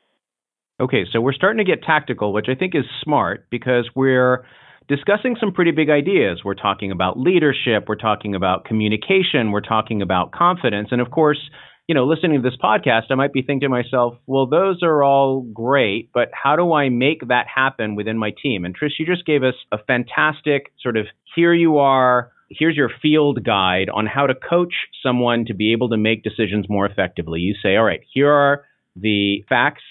Okay, 0.81 1.05
so 1.13 1.21
we're 1.21 1.33
starting 1.33 1.65
to 1.65 1.71
get 1.71 1.85
tactical, 1.85 2.33
which 2.33 2.47
I 2.49 2.57
think 2.57 2.75
is 2.75 2.85
smart 3.03 3.47
because 3.49 3.89
we're 3.95 4.45
discussing 4.89 5.37
some 5.39 5.53
pretty 5.53 5.71
big 5.71 5.89
ideas. 5.89 6.41
We're 6.45 6.55
talking 6.55 6.91
about 6.91 7.19
leadership, 7.19 7.85
we're 7.89 7.95
talking 7.95 8.35
about 8.35 8.65
communication, 8.65 9.53
we're 9.53 9.61
talking 9.61 10.03
about 10.03 10.33
confidence. 10.33 10.89
And 10.91 11.01
of 11.01 11.13
course, 11.13 11.39
you 11.87 11.95
know, 11.95 12.07
listening 12.07 12.43
to 12.43 12.51
this 12.51 12.59
podcast, 12.61 13.05
I 13.11 13.15
might 13.15 13.33
be 13.33 13.43
thinking 13.43 13.61
to 13.61 13.69
myself, 13.69 14.15
well, 14.27 14.47
those 14.47 14.83
are 14.83 15.05
all 15.05 15.43
great, 15.43 16.11
but 16.13 16.31
how 16.33 16.57
do 16.57 16.73
I 16.73 16.89
make 16.89 17.29
that 17.29 17.47
happen 17.55 17.95
within 17.95 18.19
my 18.19 18.33
team? 18.43 18.65
And 18.65 18.77
Trish, 18.77 18.99
you 18.99 19.07
just 19.07 19.27
gave 19.27 19.45
us 19.45 19.55
a 19.71 19.79
fantastic 19.79 20.73
sort 20.83 20.97
of 20.97 21.07
here 21.37 21.55
you 21.55 21.79
are, 21.79 22.33
here's 22.51 22.77
your 22.77 22.91
field 23.01 23.45
guide 23.45 23.91
on 23.95 24.07
how 24.07 24.27
to 24.27 24.35
coach 24.35 24.75
someone 25.05 25.45
to 25.45 25.55
be 25.55 25.73
able 25.73 25.91
to 25.91 25.97
make 25.97 26.25
decisions 26.25 26.67
more 26.69 26.85
effectively. 26.85 27.39
You 27.41 27.55
say, 27.63 27.77
all 27.77 27.85
right, 27.85 28.01
here 28.13 28.33
are 28.33 28.65
the 28.97 29.45
facts 29.49 29.83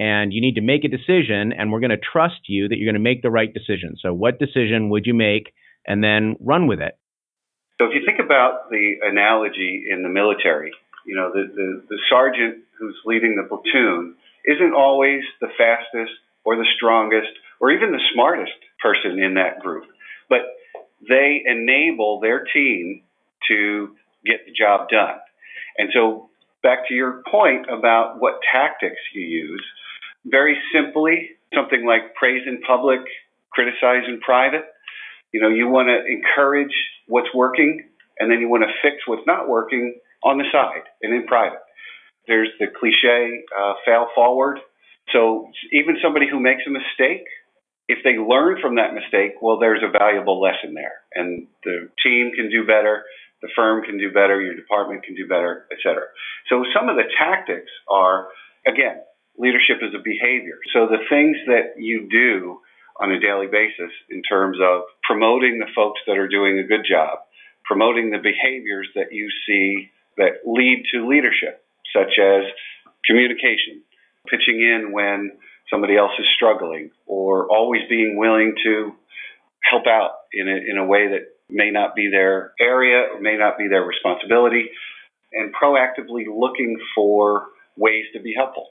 and 0.00 0.32
you 0.32 0.40
need 0.40 0.54
to 0.54 0.62
make 0.62 0.82
a 0.82 0.88
decision 0.88 1.52
and 1.52 1.70
we're 1.70 1.78
going 1.78 1.90
to 1.90 2.00
trust 2.00 2.48
you 2.48 2.66
that 2.68 2.78
you're 2.78 2.90
going 2.90 3.00
to 3.00 3.08
make 3.08 3.20
the 3.20 3.30
right 3.30 3.52
decision. 3.52 3.96
So 4.00 4.14
what 4.14 4.38
decision 4.38 4.88
would 4.88 5.04
you 5.04 5.12
make 5.12 5.52
and 5.86 6.02
then 6.02 6.36
run 6.40 6.66
with 6.66 6.80
it? 6.80 6.96
So 7.76 7.84
if 7.84 7.92
you 7.94 8.00
think 8.06 8.18
about 8.18 8.70
the 8.70 8.94
analogy 9.02 9.84
in 9.90 10.02
the 10.02 10.08
military, 10.08 10.72
you 11.06 11.16
know, 11.16 11.30
the, 11.30 11.44
the, 11.54 11.82
the 11.90 11.98
sergeant 12.08 12.64
who's 12.78 12.96
leading 13.04 13.36
the 13.36 13.46
platoon 13.46 14.14
isn't 14.46 14.72
always 14.72 15.20
the 15.42 15.48
fastest 15.58 16.12
or 16.44 16.56
the 16.56 16.66
strongest 16.76 17.32
or 17.60 17.70
even 17.70 17.92
the 17.92 18.00
smartest 18.14 18.56
person 18.82 19.22
in 19.22 19.34
that 19.34 19.60
group, 19.60 19.84
but 20.30 20.40
they 21.06 21.42
enable 21.44 22.20
their 22.20 22.44
team 22.44 23.02
to 23.48 23.94
get 24.24 24.46
the 24.46 24.52
job 24.52 24.88
done. 24.88 25.20
And 25.76 25.90
so 25.92 26.30
back 26.62 26.88
to 26.88 26.94
your 26.94 27.22
point 27.30 27.66
about 27.70 28.18
what 28.18 28.40
tactics 28.50 29.00
you 29.14 29.22
use, 29.22 29.64
very 30.24 30.56
simply, 30.72 31.30
something 31.54 31.84
like 31.86 32.14
praise 32.14 32.42
in 32.46 32.60
public, 32.62 33.00
criticize 33.52 34.04
in 34.08 34.20
private. 34.20 34.64
You 35.32 35.40
know, 35.40 35.48
you 35.48 35.68
want 35.68 35.88
to 35.88 36.04
encourage 36.06 36.74
what's 37.06 37.28
working, 37.34 37.88
and 38.18 38.30
then 38.30 38.40
you 38.40 38.48
want 38.48 38.64
to 38.64 38.72
fix 38.82 39.06
what's 39.06 39.26
not 39.26 39.48
working 39.48 39.98
on 40.24 40.38
the 40.38 40.44
side 40.52 40.84
and 41.02 41.14
in 41.14 41.26
private. 41.26 41.60
There's 42.28 42.50
the 42.58 42.66
cliche 42.66 43.44
uh, 43.58 43.74
fail 43.84 44.08
forward. 44.14 44.58
So 45.12 45.50
even 45.72 45.96
somebody 46.02 46.26
who 46.30 46.38
makes 46.38 46.62
a 46.66 46.70
mistake, 46.70 47.26
if 47.88 47.98
they 48.04 48.18
learn 48.18 48.60
from 48.60 48.76
that 48.76 48.94
mistake, 48.94 49.42
well, 49.42 49.58
there's 49.58 49.82
a 49.82 49.90
valuable 49.90 50.40
lesson 50.40 50.74
there, 50.74 51.00
and 51.14 51.48
the 51.64 51.88
team 52.04 52.30
can 52.36 52.50
do 52.50 52.64
better, 52.64 53.02
the 53.42 53.48
firm 53.56 53.82
can 53.82 53.98
do 53.98 54.12
better, 54.12 54.40
your 54.40 54.54
department 54.54 55.02
can 55.02 55.16
do 55.16 55.26
better, 55.26 55.66
et 55.72 55.78
cetera. 55.82 56.06
So 56.48 56.64
some 56.76 56.88
of 56.88 56.96
the 56.96 57.08
tactics 57.18 57.70
are, 57.88 58.28
again, 58.66 59.00
leadership 59.40 59.78
is 59.80 59.94
a 59.96 60.02
behavior. 60.04 60.60
So 60.72 60.86
the 60.86 61.00
things 61.08 61.36
that 61.46 61.80
you 61.80 62.06
do 62.10 62.60
on 63.00 63.10
a 63.10 63.18
daily 63.18 63.46
basis 63.46 63.90
in 64.10 64.22
terms 64.22 64.58
of 64.60 64.82
promoting 65.02 65.58
the 65.58 65.72
folks 65.74 66.00
that 66.06 66.18
are 66.18 66.28
doing 66.28 66.58
a 66.58 66.68
good 66.68 66.84
job, 66.88 67.20
promoting 67.64 68.10
the 68.10 68.18
behaviors 68.18 68.88
that 68.94 69.12
you 69.12 69.28
see 69.46 69.90
that 70.18 70.44
lead 70.44 70.84
to 70.92 71.08
leadership, 71.08 71.64
such 71.96 72.20
as 72.20 72.44
communication, 73.06 73.80
pitching 74.28 74.60
in 74.60 74.92
when 74.92 75.32
somebody 75.72 75.96
else 75.96 76.12
is 76.18 76.26
struggling, 76.36 76.90
or 77.06 77.48
always 77.50 77.80
being 77.88 78.18
willing 78.18 78.54
to 78.62 78.92
help 79.62 79.86
out 79.86 80.10
in 80.34 80.48
a, 80.48 80.70
in 80.70 80.76
a 80.76 80.84
way 80.84 81.08
that 81.08 81.32
may 81.48 81.70
not 81.70 81.94
be 81.94 82.10
their 82.10 82.52
area 82.60 83.06
or 83.14 83.20
may 83.20 83.36
not 83.36 83.56
be 83.56 83.68
their 83.68 83.82
responsibility, 83.82 84.68
and 85.32 85.54
proactively 85.54 86.24
looking 86.28 86.76
for 86.94 87.46
ways 87.76 88.04
to 88.12 88.20
be 88.20 88.34
helpful. 88.36 88.68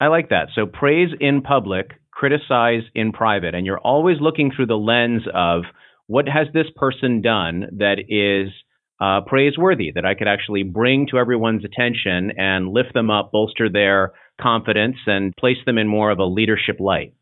I 0.00 0.06
like 0.06 0.28
that. 0.30 0.48
So 0.54 0.66
praise 0.66 1.10
in 1.20 1.42
public, 1.42 1.90
criticize 2.10 2.82
in 2.94 3.12
private. 3.12 3.54
And 3.54 3.66
you're 3.66 3.78
always 3.78 4.18
looking 4.20 4.50
through 4.54 4.66
the 4.66 4.74
lens 4.74 5.22
of 5.34 5.62
what 6.06 6.28
has 6.28 6.46
this 6.52 6.66
person 6.76 7.20
done 7.20 7.66
that 7.78 7.98
is 8.08 8.52
uh, 9.00 9.20
praiseworthy, 9.26 9.92
that 9.94 10.04
I 10.04 10.14
could 10.14 10.26
actually 10.26 10.62
bring 10.62 11.06
to 11.10 11.18
everyone's 11.18 11.64
attention 11.64 12.32
and 12.36 12.68
lift 12.68 12.94
them 12.94 13.10
up, 13.10 13.30
bolster 13.30 13.70
their 13.70 14.12
confidence, 14.40 14.96
and 15.06 15.34
place 15.36 15.58
them 15.66 15.78
in 15.78 15.86
more 15.86 16.10
of 16.10 16.18
a 16.18 16.26
leadership 16.26 16.80
light. 16.80 17.14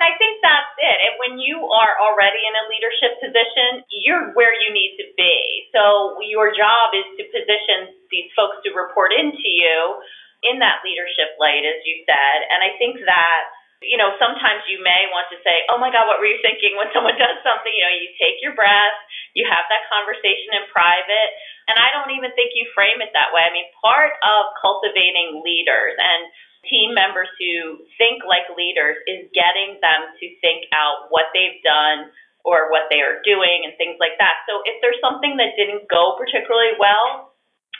I 0.00 0.14
think 0.16 0.40
that's 0.40 0.72
it. 0.78 0.98
And 1.04 1.14
when 1.18 1.34
you 1.42 1.58
are 1.58 1.94
already 2.00 2.38
in 2.38 2.54
a 2.54 2.64
leadership 2.70 3.12
position, 3.20 3.84
you're 3.90 4.32
where 4.38 4.54
you 4.54 4.72
need 4.72 4.96
to 5.02 5.06
be. 5.18 5.68
So 5.74 6.16
your 6.24 6.54
job 6.54 6.94
is 6.94 7.08
to 7.18 7.24
position 7.28 7.92
these 8.08 8.30
folks 8.32 8.62
to 8.64 8.72
report 8.72 9.12
into 9.12 9.44
you 9.44 9.98
in 10.42 10.62
that 10.62 10.82
leadership 10.86 11.34
light, 11.40 11.66
as 11.66 11.82
you 11.82 12.02
said. 12.06 12.38
And 12.50 12.62
I 12.62 12.78
think 12.78 13.02
that 13.02 13.42
you 13.78 13.94
know, 13.94 14.10
sometimes 14.18 14.66
you 14.66 14.82
may 14.82 15.06
want 15.14 15.30
to 15.30 15.38
say, 15.46 15.62
Oh 15.70 15.78
my 15.78 15.94
God, 15.94 16.10
what 16.10 16.18
were 16.18 16.30
you 16.30 16.42
thinking 16.42 16.74
when 16.74 16.90
someone 16.94 17.14
does 17.14 17.38
something? 17.46 17.70
You 17.70 17.84
know, 17.86 17.94
you 17.94 18.10
take 18.18 18.42
your 18.42 18.58
breath, 18.58 18.98
you 19.38 19.46
have 19.46 19.70
that 19.70 19.86
conversation 19.86 20.58
in 20.58 20.66
private. 20.74 21.30
And 21.70 21.78
I 21.78 21.94
don't 21.94 22.10
even 22.16 22.34
think 22.34 22.58
you 22.58 22.66
frame 22.74 22.98
it 23.04 23.14
that 23.14 23.30
way. 23.30 23.44
I 23.44 23.54
mean, 23.54 23.68
part 23.78 24.18
of 24.24 24.56
cultivating 24.58 25.44
leaders 25.46 25.94
and 25.94 26.26
team 26.66 26.90
members 26.90 27.30
who 27.38 27.86
think 28.00 28.26
like 28.26 28.50
leaders 28.58 28.98
is 29.06 29.30
getting 29.30 29.78
them 29.78 30.10
to 30.18 30.26
think 30.42 30.66
out 30.74 31.06
what 31.14 31.30
they've 31.30 31.62
done 31.62 32.10
or 32.42 32.72
what 32.72 32.90
they 32.90 32.98
are 33.04 33.22
doing 33.22 33.62
and 33.62 33.76
things 33.78 34.00
like 34.02 34.18
that. 34.18 34.42
So 34.50 34.64
if 34.66 34.80
there's 34.82 34.98
something 34.98 35.38
that 35.38 35.54
didn't 35.54 35.86
go 35.86 36.18
particularly 36.18 36.74
well, 36.80 37.36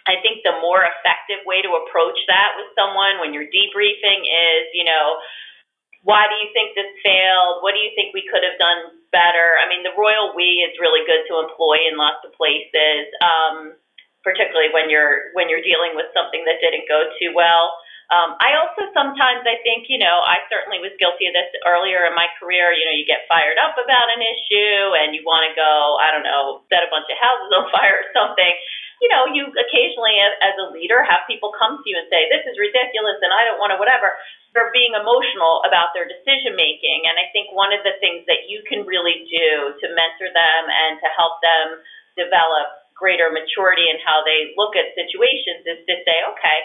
I 0.09 0.17
think 0.25 0.41
the 0.41 0.57
more 0.65 0.81
effective 0.81 1.45
way 1.45 1.61
to 1.61 1.77
approach 1.77 2.17
that 2.33 2.57
with 2.57 2.73
someone 2.73 3.21
when 3.21 3.37
you're 3.37 3.53
debriefing 3.53 4.25
is, 4.25 4.73
you 4.73 4.89
know, 4.89 5.21
why 6.01 6.25
do 6.33 6.41
you 6.41 6.49
think 6.57 6.73
this 6.73 6.89
failed? 7.05 7.61
What 7.61 7.77
do 7.77 7.85
you 7.85 7.93
think 7.93 8.17
we 8.17 8.25
could 8.25 8.41
have 8.41 8.57
done 8.57 8.97
better? 9.13 9.61
I 9.61 9.69
mean, 9.69 9.85
the 9.85 9.93
royal 9.93 10.33
we 10.33 10.65
is 10.65 10.73
really 10.81 11.05
good 11.05 11.29
to 11.29 11.45
employ 11.45 11.85
in 11.85 12.01
lots 12.01 12.25
of 12.25 12.33
places, 12.33 13.13
um, 13.21 13.77
particularly 14.25 14.73
when 14.73 14.89
you're 14.89 15.29
when 15.37 15.53
you're 15.53 15.65
dealing 15.65 15.93
with 15.93 16.09
something 16.17 16.41
that 16.49 16.65
didn't 16.65 16.89
go 16.89 17.13
too 17.21 17.37
well. 17.37 17.77
Um, 18.09 18.41
I 18.41 18.57
also 18.57 18.89
sometimes 18.97 19.45
I 19.45 19.61
think, 19.61 19.93
you 19.93 20.01
know, 20.01 20.25
I 20.25 20.41
certainly 20.49 20.81
was 20.81 20.97
guilty 20.97 21.29
of 21.29 21.37
this 21.37 21.53
earlier 21.69 22.09
in 22.09 22.17
my 22.17 22.33
career. 22.41 22.73
You 22.73 22.89
know, 22.89 22.97
you 22.97 23.05
get 23.05 23.29
fired 23.29 23.61
up 23.61 23.77
about 23.77 24.09
an 24.09 24.25
issue 24.25 24.97
and 24.97 25.13
you 25.13 25.21
want 25.29 25.45
to 25.45 25.53
go, 25.53 26.01
I 26.01 26.09
don't 26.09 26.25
know, 26.25 26.65
set 26.73 26.81
a 26.81 26.89
bunch 26.89 27.05
of 27.13 27.21
houses 27.21 27.53
on 27.53 27.69
fire 27.75 28.01
or 28.01 28.09
something 28.17 28.55
you 29.01 29.09
know, 29.09 29.31
you 29.31 29.47
occasionally, 29.55 30.19
as 30.19 30.55
a 30.59 30.71
leader, 30.75 31.03
have 31.03 31.29
people 31.31 31.55
come 31.55 31.79
to 31.79 31.87
you 31.87 31.97
and 31.99 32.09
say, 32.11 32.27
"This 32.29 32.45
is 32.47 32.59
ridiculous," 32.59 33.19
and 33.23 33.33
I 33.33 33.45
don't 33.47 33.59
want 33.59 33.71
to, 33.73 33.79
whatever. 33.79 34.19
They're 34.55 34.75
being 34.75 34.95
emotional 34.95 35.63
about 35.63 35.95
their 35.95 36.09
decision 36.09 36.57
making, 36.57 37.07
and 37.07 37.19
I 37.19 37.31
think 37.31 37.53
one 37.53 37.73
of 37.73 37.85
the 37.85 37.95
things 38.03 38.27
that 38.27 38.49
you 38.51 38.63
can 38.67 38.87
really 38.87 39.27
do 39.31 39.77
to 39.79 39.87
mentor 39.95 40.31
them 40.33 40.63
and 40.67 40.99
to 40.99 41.09
help 41.15 41.39
them 41.43 41.83
develop 42.17 42.67
greater 42.97 43.31
maturity 43.31 43.87
in 43.87 43.99
how 44.03 44.25
they 44.27 44.55
look 44.59 44.75
at 44.75 44.91
situations 44.95 45.63
is 45.67 45.81
to 45.87 45.95
say, 46.05 46.19
"Okay." 46.35 46.59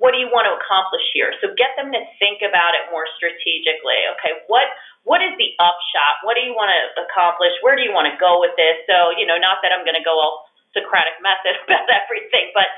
What 0.00 0.16
do 0.16 0.18
you 0.18 0.32
want 0.32 0.48
to 0.48 0.56
accomplish 0.56 1.04
here? 1.12 1.28
So 1.44 1.52
get 1.60 1.76
them 1.76 1.92
to 1.92 2.00
think 2.16 2.40
about 2.40 2.72
it 2.72 2.88
more 2.88 3.04
strategically. 3.20 4.00
Okay, 4.16 4.32
what 4.48 4.64
what 5.04 5.20
is 5.24 5.32
the 5.36 5.56
upshot? 5.56 6.20
What 6.24 6.36
do 6.36 6.44
you 6.44 6.52
want 6.52 6.68
to 6.72 7.04
accomplish? 7.04 7.52
Where 7.64 7.76
do 7.76 7.80
you 7.80 7.92
want 7.92 8.08
to 8.12 8.16
go 8.20 8.40
with 8.40 8.52
this? 8.56 8.84
So, 8.84 9.16
you 9.16 9.24
know, 9.24 9.40
not 9.40 9.64
that 9.64 9.72
I'm 9.72 9.84
going 9.84 9.96
to 9.96 10.04
go 10.04 10.16
all 10.16 10.49
Socratic 10.76 11.18
method 11.22 11.58
about 11.66 11.88
everything, 11.90 12.52
but 12.54 12.68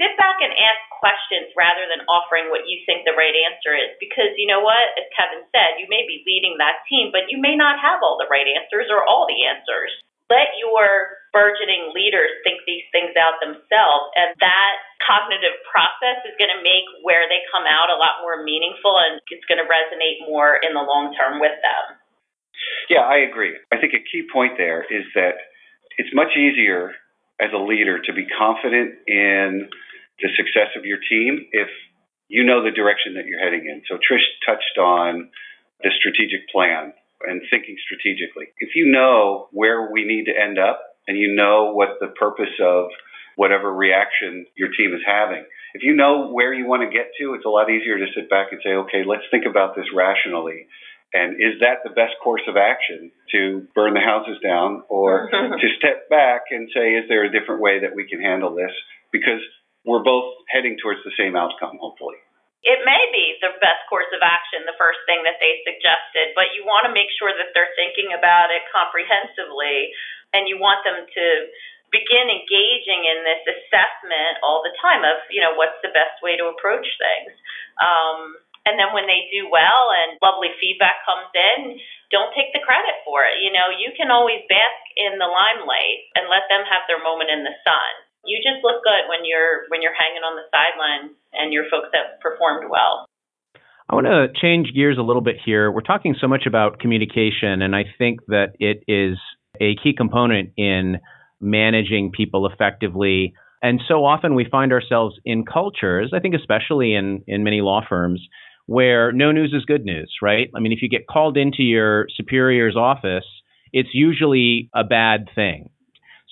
sit 0.00 0.16
back 0.16 0.40
and 0.40 0.56
ask 0.56 0.80
questions 0.96 1.52
rather 1.52 1.84
than 1.88 2.08
offering 2.08 2.48
what 2.48 2.64
you 2.64 2.80
think 2.88 3.04
the 3.04 3.16
right 3.16 3.36
answer 3.48 3.76
is. 3.76 3.92
Because 4.00 4.32
you 4.40 4.48
know 4.48 4.64
what, 4.64 4.96
as 4.96 5.04
Kevin 5.12 5.44
said, 5.52 5.76
you 5.76 5.88
may 5.92 6.08
be 6.08 6.24
leading 6.24 6.56
that 6.56 6.80
team, 6.88 7.12
but 7.12 7.28
you 7.28 7.36
may 7.36 7.52
not 7.52 7.76
have 7.80 8.00
all 8.00 8.16
the 8.16 8.28
right 8.32 8.48
answers 8.48 8.88
or 8.88 9.04
all 9.04 9.28
the 9.28 9.44
answers. 9.44 9.92
Let 10.32 10.54
your 10.62 11.20
burgeoning 11.34 11.90
leaders 11.90 12.30
think 12.46 12.62
these 12.62 12.86
things 12.94 13.18
out 13.18 13.42
themselves, 13.42 14.14
and 14.14 14.30
that 14.38 14.74
cognitive 15.02 15.58
process 15.66 16.22
is 16.22 16.38
going 16.38 16.54
to 16.54 16.62
make 16.62 16.86
where 17.02 17.26
they 17.26 17.42
come 17.50 17.66
out 17.66 17.90
a 17.90 17.98
lot 17.98 18.22
more 18.22 18.38
meaningful 18.46 18.94
and 18.94 19.18
it's 19.26 19.42
going 19.50 19.58
to 19.58 19.66
resonate 19.66 20.22
more 20.22 20.54
in 20.62 20.70
the 20.70 20.84
long 20.86 21.10
term 21.18 21.42
with 21.42 21.56
them. 21.60 21.98
Yeah, 22.86 23.02
I 23.02 23.26
agree. 23.26 23.58
I 23.72 23.82
think 23.82 23.96
a 23.96 24.02
key 24.02 24.22
point 24.30 24.54
there 24.54 24.86
is 24.86 25.02
that 25.18 25.40
it's 25.98 26.14
much 26.14 26.38
easier 26.38 26.94
as 27.40 27.50
a 27.54 27.58
leader 27.58 28.00
to 28.02 28.12
be 28.12 28.26
confident 28.38 28.94
in 29.06 29.68
the 30.20 30.28
success 30.36 30.68
of 30.76 30.84
your 30.84 30.98
team 31.08 31.46
if 31.52 31.68
you 32.28 32.44
know 32.44 32.62
the 32.62 32.70
direction 32.70 33.14
that 33.14 33.26
you're 33.26 33.40
heading 33.40 33.66
in. 33.66 33.82
So 33.88 33.96
Trish 33.96 34.24
touched 34.46 34.78
on 34.78 35.30
the 35.82 35.90
strategic 35.98 36.48
plan 36.52 36.92
and 37.26 37.42
thinking 37.50 37.76
strategically. 37.84 38.46
If 38.58 38.76
you 38.76 38.86
know 38.92 39.48
where 39.52 39.90
we 39.90 40.04
need 40.04 40.26
to 40.26 40.38
end 40.38 40.58
up 40.58 40.80
and 41.08 41.18
you 41.18 41.34
know 41.34 41.72
what 41.72 41.98
the 42.00 42.08
purpose 42.08 42.54
of 42.62 42.88
whatever 43.36 43.72
reaction 43.72 44.46
your 44.56 44.68
team 44.76 44.94
is 44.94 45.00
having, 45.06 45.44
if 45.74 45.82
you 45.82 45.94
know 45.94 46.30
where 46.30 46.52
you 46.52 46.66
want 46.66 46.82
to 46.82 46.96
get 46.96 47.10
to, 47.18 47.34
it's 47.34 47.44
a 47.44 47.48
lot 47.48 47.70
easier 47.70 47.98
to 47.98 48.06
sit 48.14 48.28
back 48.28 48.52
and 48.52 48.60
say, 48.62 48.70
okay, 48.70 49.02
let's 49.06 49.24
think 49.30 49.44
about 49.48 49.74
this 49.74 49.86
rationally 49.94 50.66
and 51.12 51.42
is 51.42 51.58
that 51.60 51.82
the 51.82 51.90
best 51.90 52.14
course 52.22 52.42
of 52.46 52.54
action 52.56 53.10
to 53.34 53.66
burn 53.74 53.94
the 53.94 54.04
houses 54.04 54.38
down 54.42 54.82
or 54.88 55.26
to 55.62 55.68
step 55.78 56.08
back 56.08 56.50
and 56.50 56.70
say, 56.70 56.94
is 56.94 57.08
there 57.10 57.26
a 57.26 57.32
different 57.32 57.60
way 57.60 57.82
that 57.82 57.94
we 57.94 58.06
can 58.06 58.22
handle 58.22 58.54
this? 58.54 58.70
Because 59.10 59.42
we're 59.82 60.04
both 60.06 60.38
heading 60.46 60.78
towards 60.78 61.02
the 61.02 61.14
same 61.18 61.34
outcome, 61.34 61.82
hopefully. 61.82 62.20
It 62.60 62.84
may 62.84 63.02
be 63.08 63.40
the 63.40 63.56
best 63.58 63.88
course 63.88 64.12
of 64.12 64.20
action, 64.20 64.68
the 64.68 64.76
first 64.76 65.00
thing 65.08 65.24
that 65.24 65.40
they 65.40 65.64
suggested, 65.64 66.36
but 66.36 66.52
you 66.52 66.62
want 66.68 66.84
to 66.84 66.92
make 66.92 67.08
sure 67.16 67.32
that 67.32 67.56
they're 67.56 67.72
thinking 67.72 68.12
about 68.12 68.52
it 68.52 68.60
comprehensively 68.68 69.96
and 70.36 70.44
you 70.46 70.60
want 70.60 70.84
them 70.84 71.08
to 71.08 71.26
begin 71.90 72.30
engaging 72.30 73.02
in 73.08 73.24
this 73.26 73.42
assessment 73.48 74.38
all 74.46 74.62
the 74.62 74.76
time 74.78 75.02
of, 75.02 75.24
you 75.32 75.42
know, 75.42 75.56
what's 75.58 75.80
the 75.82 75.90
best 75.90 76.20
way 76.22 76.38
to 76.38 76.52
approach 76.52 76.86
things. 77.00 77.32
Um, 77.80 78.36
and 78.68 78.76
then 78.76 78.92
when 78.92 79.08
they 79.08 79.28
do 79.32 79.48
well 79.48 79.88
and 80.04 80.20
lovely 80.20 80.52
feedback 80.60 81.00
comes 81.08 81.32
in, 81.32 81.80
don't 82.12 82.34
take 82.36 82.52
the 82.52 82.60
credit 82.60 83.00
for 83.06 83.24
it. 83.24 83.40
You 83.40 83.54
know, 83.54 83.72
you 83.72 83.94
can 83.96 84.12
always 84.12 84.44
bask 84.50 84.82
in 85.00 85.16
the 85.16 85.30
limelight 85.30 86.10
and 86.18 86.28
let 86.28 86.44
them 86.52 86.66
have 86.68 86.84
their 86.84 87.00
moment 87.00 87.32
in 87.32 87.46
the 87.46 87.56
sun. 87.64 87.92
You 88.28 88.36
just 88.44 88.60
look 88.60 88.84
good 88.84 89.08
when 89.08 89.24
you're 89.24 89.64
when 89.72 89.80
you're 89.80 89.96
hanging 89.96 90.26
on 90.26 90.36
the 90.36 90.44
sideline 90.52 91.16
and 91.32 91.56
your 91.56 91.64
folks 91.72 91.88
have 91.96 92.20
performed 92.20 92.68
well. 92.68 93.08
I 93.88 93.96
want 93.96 94.06
to 94.06 94.28
change 94.38 94.70
gears 94.76 94.98
a 94.98 95.02
little 95.02 95.22
bit 95.22 95.36
here. 95.42 95.72
We're 95.72 95.80
talking 95.80 96.14
so 96.20 96.28
much 96.28 96.44
about 96.46 96.78
communication, 96.78 97.62
and 97.62 97.74
I 97.74 97.84
think 97.98 98.20
that 98.28 98.54
it 98.60 98.84
is 98.86 99.18
a 99.58 99.74
key 99.82 99.94
component 99.96 100.52
in 100.56 101.00
managing 101.40 102.12
people 102.12 102.46
effectively. 102.46 103.34
And 103.62 103.80
so 103.88 104.04
often 104.04 104.34
we 104.34 104.46
find 104.48 104.72
ourselves 104.72 105.16
in 105.24 105.44
cultures, 105.44 106.12
I 106.14 106.20
think 106.20 106.34
especially 106.34 106.94
in, 106.94 107.22
in 107.26 107.42
many 107.42 107.60
law 107.60 107.80
firms, 107.86 108.20
where 108.70 109.10
no 109.10 109.32
news 109.32 109.52
is 109.52 109.64
good 109.64 109.84
news, 109.84 110.14
right? 110.22 110.48
I 110.54 110.60
mean, 110.60 110.70
if 110.70 110.80
you 110.80 110.88
get 110.88 111.08
called 111.08 111.36
into 111.36 111.64
your 111.64 112.06
superior's 112.16 112.76
office, 112.76 113.24
it's 113.72 113.88
usually 113.92 114.70
a 114.72 114.84
bad 114.84 115.28
thing. 115.34 115.70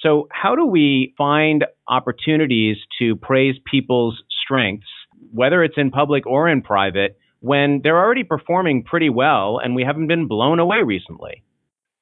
So, 0.05 0.29
how 0.31 0.55
do 0.55 0.65
we 0.65 1.15
find 1.19 1.65
opportunities 1.89 2.77
to 3.01 3.17
praise 3.17 3.57
people's 3.69 4.23
strengths, 4.45 4.87
whether 5.33 5.65
it's 5.65 5.75
in 5.77 5.91
public 5.91 6.29
or 6.29 6.49
in 6.49 6.63
private, 6.63 7.19
when 7.41 7.81
they're 7.83 7.99
already 7.99 8.23
performing 8.23 8.85
pretty 8.85 9.11
well 9.11 9.59
and 9.59 9.75
we 9.75 9.83
haven't 9.83 10.07
been 10.07 10.29
blown 10.29 10.61
away 10.61 10.85
recently? 10.85 11.43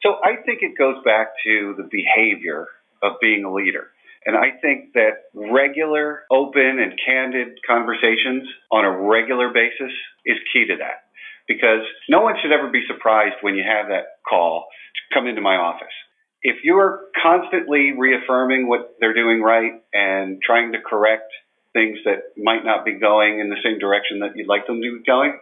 So, 0.02 0.16
I 0.22 0.36
think 0.44 0.58
it 0.60 0.76
goes 0.76 0.96
back 1.02 1.28
to 1.46 1.74
the 1.78 1.88
behavior 1.90 2.66
of 3.02 3.12
being 3.22 3.44
a 3.44 3.54
leader. 3.54 3.88
And 4.26 4.36
I 4.36 4.58
think 4.60 4.92
that 4.94 5.30
regular, 5.34 6.24
open, 6.30 6.80
and 6.82 6.98
candid 7.04 7.58
conversations 7.66 8.42
on 8.72 8.84
a 8.84 8.90
regular 8.90 9.50
basis 9.54 9.94
is 10.26 10.36
key 10.52 10.66
to 10.66 10.76
that. 10.78 11.06
Because 11.46 11.86
no 12.08 12.22
one 12.22 12.34
should 12.42 12.50
ever 12.50 12.68
be 12.68 12.82
surprised 12.88 13.36
when 13.40 13.54
you 13.54 13.62
have 13.62 13.86
that 13.88 14.18
call 14.28 14.66
to 14.96 15.14
come 15.14 15.28
into 15.28 15.40
my 15.40 15.54
office. 15.54 15.94
If 16.42 16.56
you're 16.64 17.02
constantly 17.22 17.92
reaffirming 17.96 18.68
what 18.68 18.96
they're 18.98 19.14
doing 19.14 19.40
right 19.40 19.80
and 19.94 20.42
trying 20.42 20.72
to 20.72 20.78
correct 20.84 21.30
things 21.72 21.98
that 22.04 22.34
might 22.36 22.64
not 22.64 22.84
be 22.84 22.98
going 22.98 23.38
in 23.38 23.48
the 23.48 23.62
same 23.62 23.78
direction 23.78 24.20
that 24.20 24.34
you'd 24.34 24.48
like 24.48 24.66
them 24.66 24.82
to 24.82 24.98
be 24.98 25.04
going, 25.06 25.38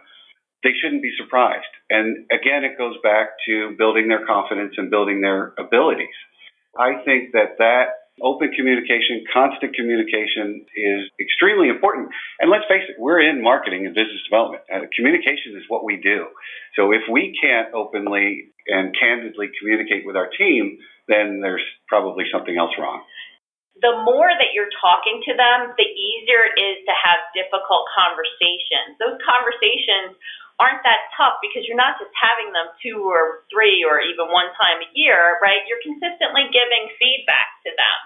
they 0.63 0.71
shouldn't 0.79 1.01
be 1.01 1.13
surprised. 1.17 1.73
And 1.89 2.25
again, 2.29 2.63
it 2.63 2.77
goes 2.77 2.95
back 3.01 3.29
to 3.47 3.75
building 3.77 4.09
their 4.09 4.25
confidence 4.25 4.75
and 4.77 4.91
building 4.91 5.21
their 5.21 5.53
abilities. 5.57 6.15
I 6.77 7.01
think 7.05 7.31
that 7.33 7.57
that 7.57 8.04
Open 8.23 8.47
communication, 8.55 9.27
constant 9.27 9.75
communication 9.75 10.63
is 10.71 11.11
extremely 11.19 11.67
important. 11.67 12.07
And 12.39 12.47
let's 12.49 12.63
face 12.71 12.87
it, 12.87 12.95
we're 12.95 13.19
in 13.19 13.43
marketing 13.43 13.85
and 13.85 13.91
business 13.91 14.23
development. 14.23 14.63
Uh, 14.71 14.87
communication 14.95 15.51
is 15.59 15.67
what 15.67 15.83
we 15.83 15.99
do. 15.99 16.31
So 16.79 16.95
if 16.95 17.03
we 17.11 17.35
can't 17.35 17.75
openly 17.75 18.55
and 18.71 18.95
candidly 18.95 19.51
communicate 19.59 20.07
with 20.07 20.15
our 20.15 20.31
team, 20.31 20.79
then 21.11 21.43
there's 21.43 21.63
probably 21.91 22.23
something 22.31 22.55
else 22.55 22.71
wrong. 22.79 23.03
The 23.83 23.91
more 24.07 24.31
that 24.31 24.55
you're 24.55 24.71
talking 24.79 25.19
to 25.27 25.33
them, 25.35 25.75
the 25.75 25.83
easier 25.83 26.47
it 26.47 26.55
is 26.55 26.87
to 26.87 26.95
have 26.95 27.19
difficult 27.35 27.83
conversations. 27.91 28.95
Those 28.95 29.19
conversations 29.27 30.15
aren't 30.59 30.83
that 30.87 31.11
tough 31.19 31.43
because 31.43 31.67
you're 31.67 31.79
not 31.79 31.99
just 31.99 32.11
having 32.15 32.51
them 32.55 32.71
two 32.79 33.03
or 33.03 33.43
three 33.51 33.83
or 33.83 33.99
even 33.99 34.31
one 34.31 34.47
time 34.55 34.79
a 34.79 34.89
year, 34.95 35.35
right? 35.43 35.63
You're 35.67 35.83
consistently 35.83 36.47
giving 36.51 36.87
feedback 36.95 37.49
to 37.67 37.71
them. 37.75 37.99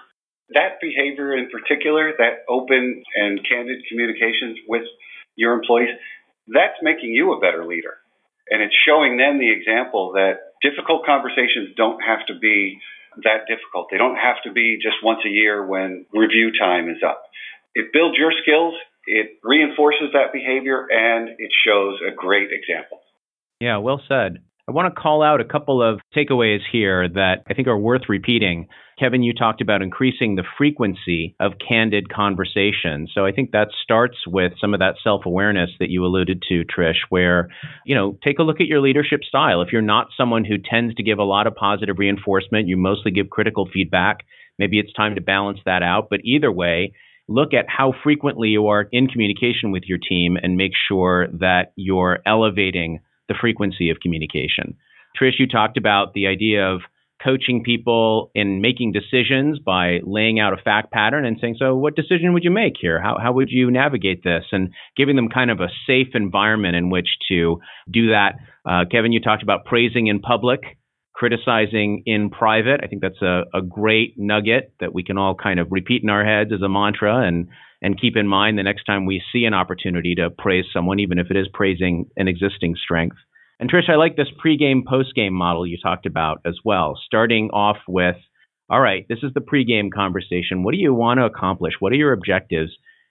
That 0.58 0.82
behavior 0.82 1.38
in 1.38 1.46
particular, 1.46 2.10
that 2.18 2.42
open 2.50 3.06
and 3.14 3.38
candid 3.46 3.86
communications 3.86 4.58
with 4.66 4.82
your 5.38 5.54
employees, 5.54 5.94
that's 6.50 6.78
making 6.82 7.14
you 7.14 7.32
a 7.32 7.40
better 7.40 7.62
leader. 7.62 8.02
And 8.50 8.58
it's 8.62 8.74
showing 8.74 9.14
them 9.14 9.38
the 9.38 9.50
example 9.50 10.18
that 10.18 10.58
difficult 10.58 11.06
conversations 11.06 11.70
don't 11.78 12.02
have 12.02 12.26
to 12.26 12.34
be 12.34 12.82
that 13.22 13.46
difficult. 13.46 13.88
They 13.90 13.98
don't 13.98 14.18
have 14.18 14.42
to 14.42 14.52
be 14.52 14.78
just 14.82 14.98
once 15.02 15.20
a 15.24 15.30
year 15.30 15.64
when 15.64 16.06
review 16.12 16.50
time 16.58 16.90
is 16.90 16.98
up. 17.06 17.22
It 17.74 17.92
builds 17.92 18.18
your 18.18 18.32
skills, 18.42 18.74
it 19.06 19.38
reinforces 19.42 20.08
that 20.12 20.32
behavior, 20.32 20.86
and 20.90 21.28
it 21.28 21.50
shows 21.64 21.98
a 22.06 22.14
great 22.14 22.48
example. 22.52 23.00
Yeah, 23.60 23.78
well 23.78 24.02
said. 24.08 24.38
I 24.68 24.72
want 24.72 24.94
to 24.94 25.00
call 25.00 25.22
out 25.22 25.40
a 25.40 25.44
couple 25.44 25.82
of 25.82 26.00
takeaways 26.16 26.60
here 26.70 27.08
that 27.08 27.42
I 27.48 27.54
think 27.54 27.66
are 27.66 27.76
worth 27.76 28.02
repeating. 28.08 28.68
Kevin, 29.00 29.24
you 29.24 29.34
talked 29.34 29.60
about 29.60 29.82
increasing 29.82 30.36
the 30.36 30.44
frequency 30.56 31.34
of 31.40 31.54
candid 31.66 32.12
conversation. 32.12 33.08
So 33.12 33.26
I 33.26 33.32
think 33.32 33.50
that 33.50 33.68
starts 33.82 34.18
with 34.28 34.52
some 34.60 34.72
of 34.72 34.78
that 34.78 34.94
self 35.02 35.26
awareness 35.26 35.70
that 35.80 35.90
you 35.90 36.04
alluded 36.04 36.44
to, 36.50 36.64
Trish, 36.64 36.98
where, 37.08 37.48
you 37.84 37.96
know, 37.96 38.16
take 38.22 38.38
a 38.38 38.44
look 38.44 38.60
at 38.60 38.68
your 38.68 38.80
leadership 38.80 39.24
style. 39.24 39.60
If 39.60 39.72
you're 39.72 39.82
not 39.82 40.08
someone 40.16 40.44
who 40.44 40.56
tends 40.56 40.94
to 40.94 41.02
give 41.02 41.18
a 41.18 41.24
lot 41.24 41.48
of 41.48 41.56
positive 41.56 41.98
reinforcement, 41.98 42.68
you 42.68 42.76
mostly 42.76 43.10
give 43.10 43.28
critical 43.28 43.68
feedback, 43.72 44.18
maybe 44.56 44.78
it's 44.78 44.92
time 44.92 45.16
to 45.16 45.20
balance 45.20 45.58
that 45.64 45.82
out. 45.82 46.06
But 46.10 46.20
either 46.22 46.52
way, 46.52 46.92
look 47.30 47.54
at 47.54 47.66
how 47.68 47.94
frequently 48.02 48.48
you 48.48 48.66
are 48.66 48.88
in 48.90 49.06
communication 49.06 49.70
with 49.70 49.84
your 49.86 49.98
team 49.98 50.36
and 50.42 50.56
make 50.56 50.72
sure 50.88 51.28
that 51.28 51.72
you're 51.76 52.18
elevating 52.26 52.98
the 53.28 53.34
frequency 53.40 53.88
of 53.88 54.00
communication. 54.02 54.76
Trish, 55.18 55.38
you 55.38 55.46
talked 55.46 55.78
about 55.78 56.12
the 56.12 56.26
idea 56.26 56.66
of 56.66 56.80
coaching 57.22 57.62
people 57.62 58.30
in 58.34 58.60
making 58.60 58.92
decisions 58.92 59.58
by 59.58 59.98
laying 60.02 60.40
out 60.40 60.54
a 60.54 60.56
fact 60.56 60.90
pattern 60.90 61.24
and 61.24 61.36
saying, 61.40 61.54
so 61.58 61.76
what 61.76 61.94
decision 61.94 62.32
would 62.32 62.44
you 62.44 62.50
make 62.50 62.74
here? 62.80 63.00
How, 63.00 63.18
how 63.22 63.32
would 63.32 63.50
you 63.50 63.70
navigate 63.70 64.24
this? 64.24 64.44
And 64.52 64.70
giving 64.96 65.16
them 65.16 65.28
kind 65.28 65.50
of 65.50 65.60
a 65.60 65.68
safe 65.86 66.08
environment 66.14 66.76
in 66.76 66.90
which 66.90 67.08
to 67.28 67.60
do 67.90 68.08
that. 68.08 68.36
Uh, 68.68 68.84
Kevin, 68.90 69.12
you 69.12 69.20
talked 69.20 69.42
about 69.42 69.66
praising 69.66 70.06
in 70.08 70.20
public, 70.20 70.60
criticizing 71.20 72.02
in 72.06 72.30
private. 72.30 72.80
I 72.82 72.86
think 72.86 73.02
that's 73.02 73.20
a, 73.20 73.42
a 73.52 73.60
great 73.60 74.14
nugget 74.16 74.72
that 74.80 74.94
we 74.94 75.04
can 75.04 75.18
all 75.18 75.34
kind 75.34 75.60
of 75.60 75.66
repeat 75.70 76.02
in 76.02 76.08
our 76.08 76.24
heads 76.24 76.50
as 76.50 76.62
a 76.62 76.68
mantra 76.68 77.28
and 77.28 77.48
and 77.82 78.00
keep 78.00 78.16
in 78.16 78.26
mind 78.26 78.58
the 78.58 78.62
next 78.62 78.84
time 78.84 79.04
we 79.04 79.22
see 79.30 79.44
an 79.44 79.52
opportunity 79.52 80.14
to 80.14 80.30
praise 80.30 80.64
someone, 80.72 80.98
even 80.98 81.18
if 81.18 81.30
it 81.30 81.36
is 81.36 81.46
praising 81.52 82.06
an 82.16 82.26
existing 82.26 82.74
strength. 82.82 83.16
And 83.58 83.70
Trish, 83.70 83.90
I 83.90 83.96
like 83.96 84.16
this 84.16 84.28
pregame, 84.42 84.82
postgame 84.82 85.32
model 85.32 85.66
you 85.66 85.76
talked 85.82 86.06
about 86.06 86.40
as 86.46 86.58
well, 86.64 86.98
starting 87.04 87.50
off 87.50 87.78
with, 87.86 88.16
all 88.70 88.80
right, 88.80 89.06
this 89.08 89.20
is 89.22 89.32
the 89.34 89.40
pregame 89.40 89.90
conversation. 89.90 90.62
What 90.62 90.72
do 90.72 90.78
you 90.78 90.92
want 90.92 91.20
to 91.20 91.24
accomplish? 91.24 91.74
What 91.80 91.92
are 91.92 91.96
your 91.96 92.12
objectives? 92.12 92.70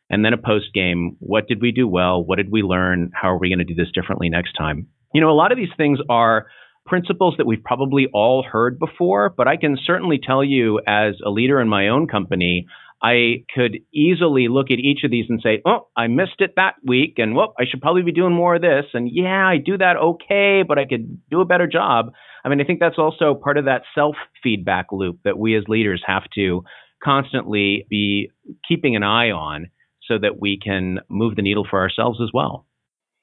And 0.10 0.26
then 0.26 0.34
a 0.34 0.38
postgame, 0.38 1.16
what 1.20 1.48
did 1.48 1.62
we 1.62 1.72
do 1.72 1.88
well? 1.88 2.24
What 2.24 2.38
did 2.38 2.52
we 2.52 2.62
learn? 2.62 3.12
How 3.14 3.30
are 3.30 3.40
we 3.40 3.50
going 3.50 3.60
to 3.60 3.66
do 3.66 3.76
this 3.76 3.92
differently 3.94 4.30
next 4.30 4.54
time? 4.54 4.88
You 5.14 5.22
know, 5.22 5.32
a 5.32 5.34
lot 5.42 5.52
of 5.52 5.58
these 5.58 5.76
things 5.78 6.00
are 6.10 6.46
principles 6.86 7.36
that 7.38 7.46
we've 7.46 7.64
probably 7.64 8.08
all 8.14 8.44
heard 8.44 8.80
before, 8.80 9.34
but 9.36 9.48
I 9.48 9.58
can 9.58 9.78
certainly 9.84 10.20
tell 10.26 10.44
you 10.44 10.80
as 10.88 11.16
a 11.26 11.30
leader 11.30 11.62
in 11.62 11.68
my 11.68 11.90
own 11.90 12.08
company, 12.08 12.66
I 13.02 13.46
could 13.56 13.80
easily 13.94 14.48
look 14.50 14.72
at 14.72 14.80
each 14.80 15.04
of 15.04 15.12
these 15.12 15.26
and 15.30 15.40
say, 15.42 15.62
oh, 15.66 15.88
I 15.96 16.08
missed 16.08 16.40
it 16.40 16.54
that 16.58 16.76
week, 16.84 17.14
and 17.18 17.36
whoop, 17.36 17.52
I 17.58 17.64
should 17.70 17.82
probably 17.82 18.02
be 18.02 18.12
doing 18.12 18.34
more 18.34 18.56
of 18.56 18.62
this. 18.62 18.86
And 18.94 19.10
yeah, 19.12 19.48
I 19.48 19.58
do 19.58 19.78
that 19.78 19.96
okay, 19.96 20.64
but 20.68 20.78
I 20.78 20.86
could 20.86 21.22
do 21.30 21.42
a 21.42 21.46
better 21.46 21.68
job. 21.68 22.12
I 22.44 22.50
mean, 22.50 22.60
I 22.60 22.66
think 22.66 22.80
that's 22.80 22.98
also 22.98 23.36
part 23.36 23.58
of 23.58 23.66
that 23.66 23.84
self 23.96 24.16
feedback 24.44 24.88
loop 24.92 25.20
that 25.24 25.38
we 25.38 25.56
as 25.56 25.64
leaders 25.68 26.04
have 26.06 26.24
to 26.36 26.64
constantly 27.02 27.86
be 27.90 28.32
keeping 28.68 28.96
an 28.96 29.04
eye 29.04 29.32
on 29.32 29.70
so 30.06 30.18
that 30.18 30.42
we 30.42 30.60
can 30.62 31.00
move 31.08 31.36
the 31.36 31.42
needle 31.42 31.66
for 31.70 31.80
ourselves 31.80 32.20
as 32.22 32.30
well. 32.34 32.66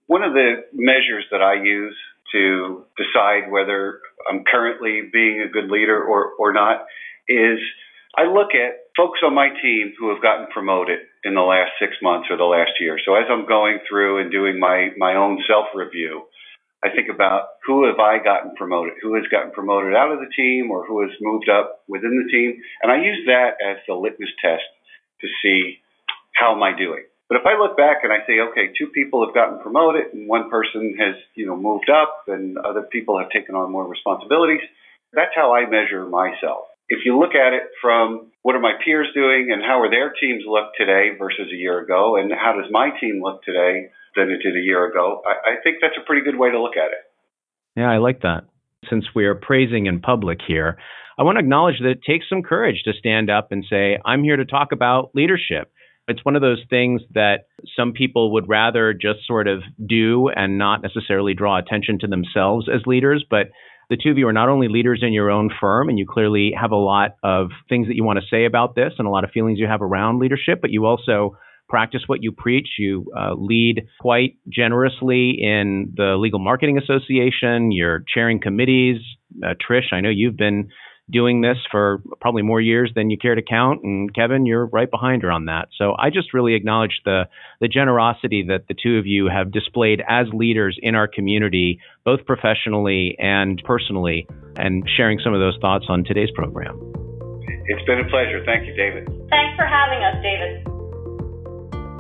One 0.07 0.23
of 0.23 0.33
the 0.33 0.63
measures 0.73 1.25
that 1.33 1.43
I 1.43 1.55
use 1.63 1.97
to 2.33 2.85
decide 2.97 3.51
whether 3.51 4.01
I'm 4.31 4.45
currently 4.51 5.03
being 5.13 5.41
a 5.43 5.49
good 5.49 5.71
leader 5.71 6.03
or, 6.03 6.33
or 6.39 6.53
not 6.53 6.87
is 7.29 7.59
I 8.17 8.25
look 8.25 8.55
at 8.55 8.89
folks 8.97 9.21
on 9.25 9.35
my 9.35 9.49
team 9.63 9.93
who 9.99 10.09
have 10.09 10.23
gotten 10.23 10.47
promoted 10.53 11.01
in 11.25 11.35
the 11.35 11.43
last 11.43 11.73
six 11.79 11.93
months 12.03 12.29
or 12.31 12.37
the 12.37 12.45
last 12.45 12.73
year. 12.81 12.99
So 13.05 13.15
as 13.15 13.27
I'm 13.31 13.47
going 13.47 13.79
through 13.89 14.21
and 14.21 14.31
doing 14.33 14.59
my, 14.59 14.91
my 14.97 15.17
own 15.17 15.43
self 15.47 15.67
review, 15.75 16.25
I 16.85 16.89
think 16.95 17.09
about 17.13 17.61
who 17.67 17.87
have 17.87 17.99
I 17.99 18.23
gotten 18.23 18.55
promoted, 18.55 18.95
who 19.03 19.15
has 19.17 19.25
gotten 19.31 19.51
promoted 19.51 19.95
out 19.95 20.13
of 20.13 20.21
the 20.21 20.31
team 20.35 20.71
or 20.71 20.87
who 20.87 21.03
has 21.03 21.11
moved 21.21 21.49
up 21.49 21.83
within 21.89 22.23
the 22.23 22.31
team. 22.31 22.63
And 22.83 22.93
I 22.93 23.03
use 23.03 23.27
that 23.27 23.57
as 23.65 23.79
the 23.87 23.95
litmus 23.95 24.31
test 24.41 24.63
to 25.21 25.27
see 25.43 25.79
how 26.35 26.55
am 26.55 26.63
I 26.63 26.77
doing. 26.77 27.05
But 27.29 27.39
if 27.39 27.47
I 27.47 27.59
look 27.59 27.77
back 27.77 28.05
and 28.05 28.13
I 28.13 28.25
say, 28.27 28.39
okay, 28.51 28.73
two 28.79 28.87
people 28.89 29.27
have 29.27 29.35
gotten 29.35 29.59
promoted 29.59 30.13
and 30.13 30.29
one 30.29 30.49
person 30.49 30.95
has, 30.99 31.17
you 31.35 31.47
know, 31.47 31.57
moved 31.57 31.91
up 31.91 32.25
and 32.29 32.57
other 32.59 32.83
people 32.83 33.19
have 33.19 33.31
taken 33.31 33.55
on 33.55 33.73
more 33.73 33.87
responsibilities, 33.87 34.63
that's 35.13 35.35
how 35.35 35.55
I 35.55 35.69
measure 35.69 36.07
myself 36.07 36.67
if 36.89 37.01
you 37.05 37.19
look 37.19 37.35
at 37.35 37.53
it 37.53 37.65
from 37.83 38.31
what 38.43 38.55
are 38.55 38.61
my 38.61 38.75
peers 38.85 39.09
doing 39.15 39.51
and 39.53 39.63
how 39.63 39.81
are 39.81 39.91
their 39.91 40.13
teams 40.13 40.45
look 40.47 40.71
today 40.79 41.11
versus 41.19 41.49
a 41.53 41.57
year 41.57 41.81
ago, 41.81 42.17
and 42.17 42.31
how 42.33 42.55
does 42.55 42.71
my 42.71 42.91
team 43.01 43.21
look 43.23 43.43
today 43.43 43.91
than 44.15 44.31
it 44.31 44.43
did 44.43 44.57
a 44.57 44.65
year 44.65 44.89
ago, 44.89 45.23
I, 45.27 45.53
I 45.53 45.55
think 45.63 45.79
that's 45.81 45.97
a 46.01 46.07
pretty 46.07 46.25
good 46.25 46.39
way 46.39 46.51
to 46.51 46.61
look 46.61 46.77
at 46.77 46.93
it. 46.93 47.05
Yeah, 47.77 47.91
I 47.91 47.99
like 47.99 48.23
that. 48.23 48.45
Since 48.89 49.07
we 49.15 49.27
are 49.27 49.35
praising 49.35 49.87
in 49.87 50.01
public 50.01 50.39
here, 50.47 50.79
I 51.19 51.23
want 51.23 51.37
to 51.37 51.41
acknowledge 51.41 51.81
that 51.81 51.91
it 51.91 52.01
takes 52.07 52.27
some 52.29 52.43
courage 52.43 52.83
to 52.85 52.93
stand 52.99 53.31
up 53.31 53.51
and 53.51 53.65
say, 53.69 53.99
I'm 54.05 54.23
here 54.23 54.37
to 54.37 54.45
talk 54.45 54.73
about 54.73 55.11
leadership. 55.15 55.73
It's 56.09 56.25
one 56.25 56.37
of 56.37 56.43
those 56.43 56.63
things 56.71 57.03
that 57.15 57.47
some 57.77 57.93
people 57.93 58.33
would 58.35 58.49
rather 58.49 58.93
just 58.93 59.27
sort 59.27 59.49
of 59.49 59.63
do 59.85 60.29
and 60.29 60.59
not 60.59 60.83
necessarily 60.83 61.35
draw 61.35 61.59
attention 61.59 61.99
to 62.01 62.07
themselves 62.07 62.69
as 62.73 62.83
leaders. 62.87 63.25
But 63.29 63.49
the 63.91 63.97
two 63.97 64.11
of 64.11 64.19
you 64.19 64.27
are 64.29 64.33
not 64.33 64.49
only 64.49 64.69
leaders 64.69 65.01
in 65.03 65.13
your 65.13 65.31
own 65.31 65.51
firm, 65.61 65.89
and 65.89 65.99
you 65.99 66.07
clearly 66.09 66.53
have 66.61 66.73
a 66.73 66.77
lot 66.77 67.17
of 67.23 67.51
things 67.69 67.89
that 67.89 67.97
you 67.97 68.05
want 68.05 68.19
to 68.19 68.27
say 68.31 68.45
about 68.45 68.75
this 68.75 68.93
and 68.99 69.07
a 69.07 69.11
lot 69.11 69.25
of 69.25 69.31
feelings 69.31 69.59
you 69.59 69.67
have 69.67 69.83
around 69.83 70.19
leadership, 70.19 70.61
but 70.61 70.71
you 70.71 70.87
also 70.87 71.37
practice 71.69 72.03
what 72.07 72.23
you 72.23 72.33
preach. 72.33 72.69
You 72.79 73.11
uh, 73.17 73.35
lead 73.35 73.87
quite 74.01 74.39
generously 74.49 75.37
in 75.41 75.93
the 75.97 76.17
Legal 76.19 76.39
Marketing 76.39 76.79
Association. 76.79 77.73
You're 77.73 78.05
chairing 78.13 78.41
committees. 78.41 78.99
Uh, 79.45 79.55
Trish, 79.55 79.93
I 79.93 80.01
know 80.01 80.09
you've 80.09 80.37
been 80.37 80.69
doing 81.11 81.41
this 81.41 81.57
for 81.71 82.03
probably 82.21 82.43
more 82.43 82.61
years 82.61 82.91
than 82.95 83.11
you 83.11 83.19
care 83.19 83.35
to 83.35 83.43
count. 83.43 83.83
And 83.85 84.13
Kevin, 84.15 84.47
you're 84.47 84.67
right 84.67 84.91
behind 84.91 85.23
her 85.23 85.31
on 85.31 85.47
that. 85.47 85.69
So 85.79 85.95
I 85.99 86.11
just 86.11 86.35
really 86.35 86.55
acknowledge 86.55 87.01
the 87.05 87.29
the 87.61 87.69
generosity 87.69 88.45
that 88.49 88.67
the 88.69 88.75
two 88.75 88.99
of 88.99 89.07
you 89.07 89.29
have 89.29 89.53
displayed 89.53 90.03
as 90.09 90.27
leaders 90.33 90.79
in 90.83 90.95
our 90.95 91.09
community, 91.09 91.81
both 92.05 92.27
professionally 92.27 93.17
and 93.19 93.63
personally, 93.65 94.27
and 94.57 94.85
sharing 94.97 95.21
some 95.23 95.33
of 95.35 95.41
those 95.41 95.57
thoughts 95.61 95.87
on 95.89 96.05
today's 96.05 96.31
program. 96.35 96.77
It's 97.69 97.85
been 97.87 98.01
a 98.01 98.09
pleasure. 98.09 98.45
Thank 98.45 98.67
you, 98.67 98.75
David. 98.75 99.07
Thanks 99.31 99.57
for 99.57 99.67
having 99.67 100.03
us, 100.03 100.23
David. 100.23 100.67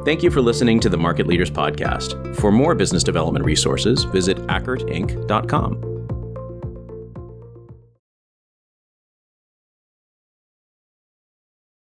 Thank 0.05 0.23
you 0.23 0.31
for 0.31 0.40
listening 0.40 0.79
to 0.81 0.88
the 0.88 0.97
Market 0.97 1.27
Leaders 1.27 1.51
Podcast. 1.51 2.37
For 2.37 2.53
more 2.53 2.77
business 2.77 3.03
development 3.03 3.45
resources, 3.45 4.05
visit 4.05 4.37
ackertinc.com. 4.47 5.95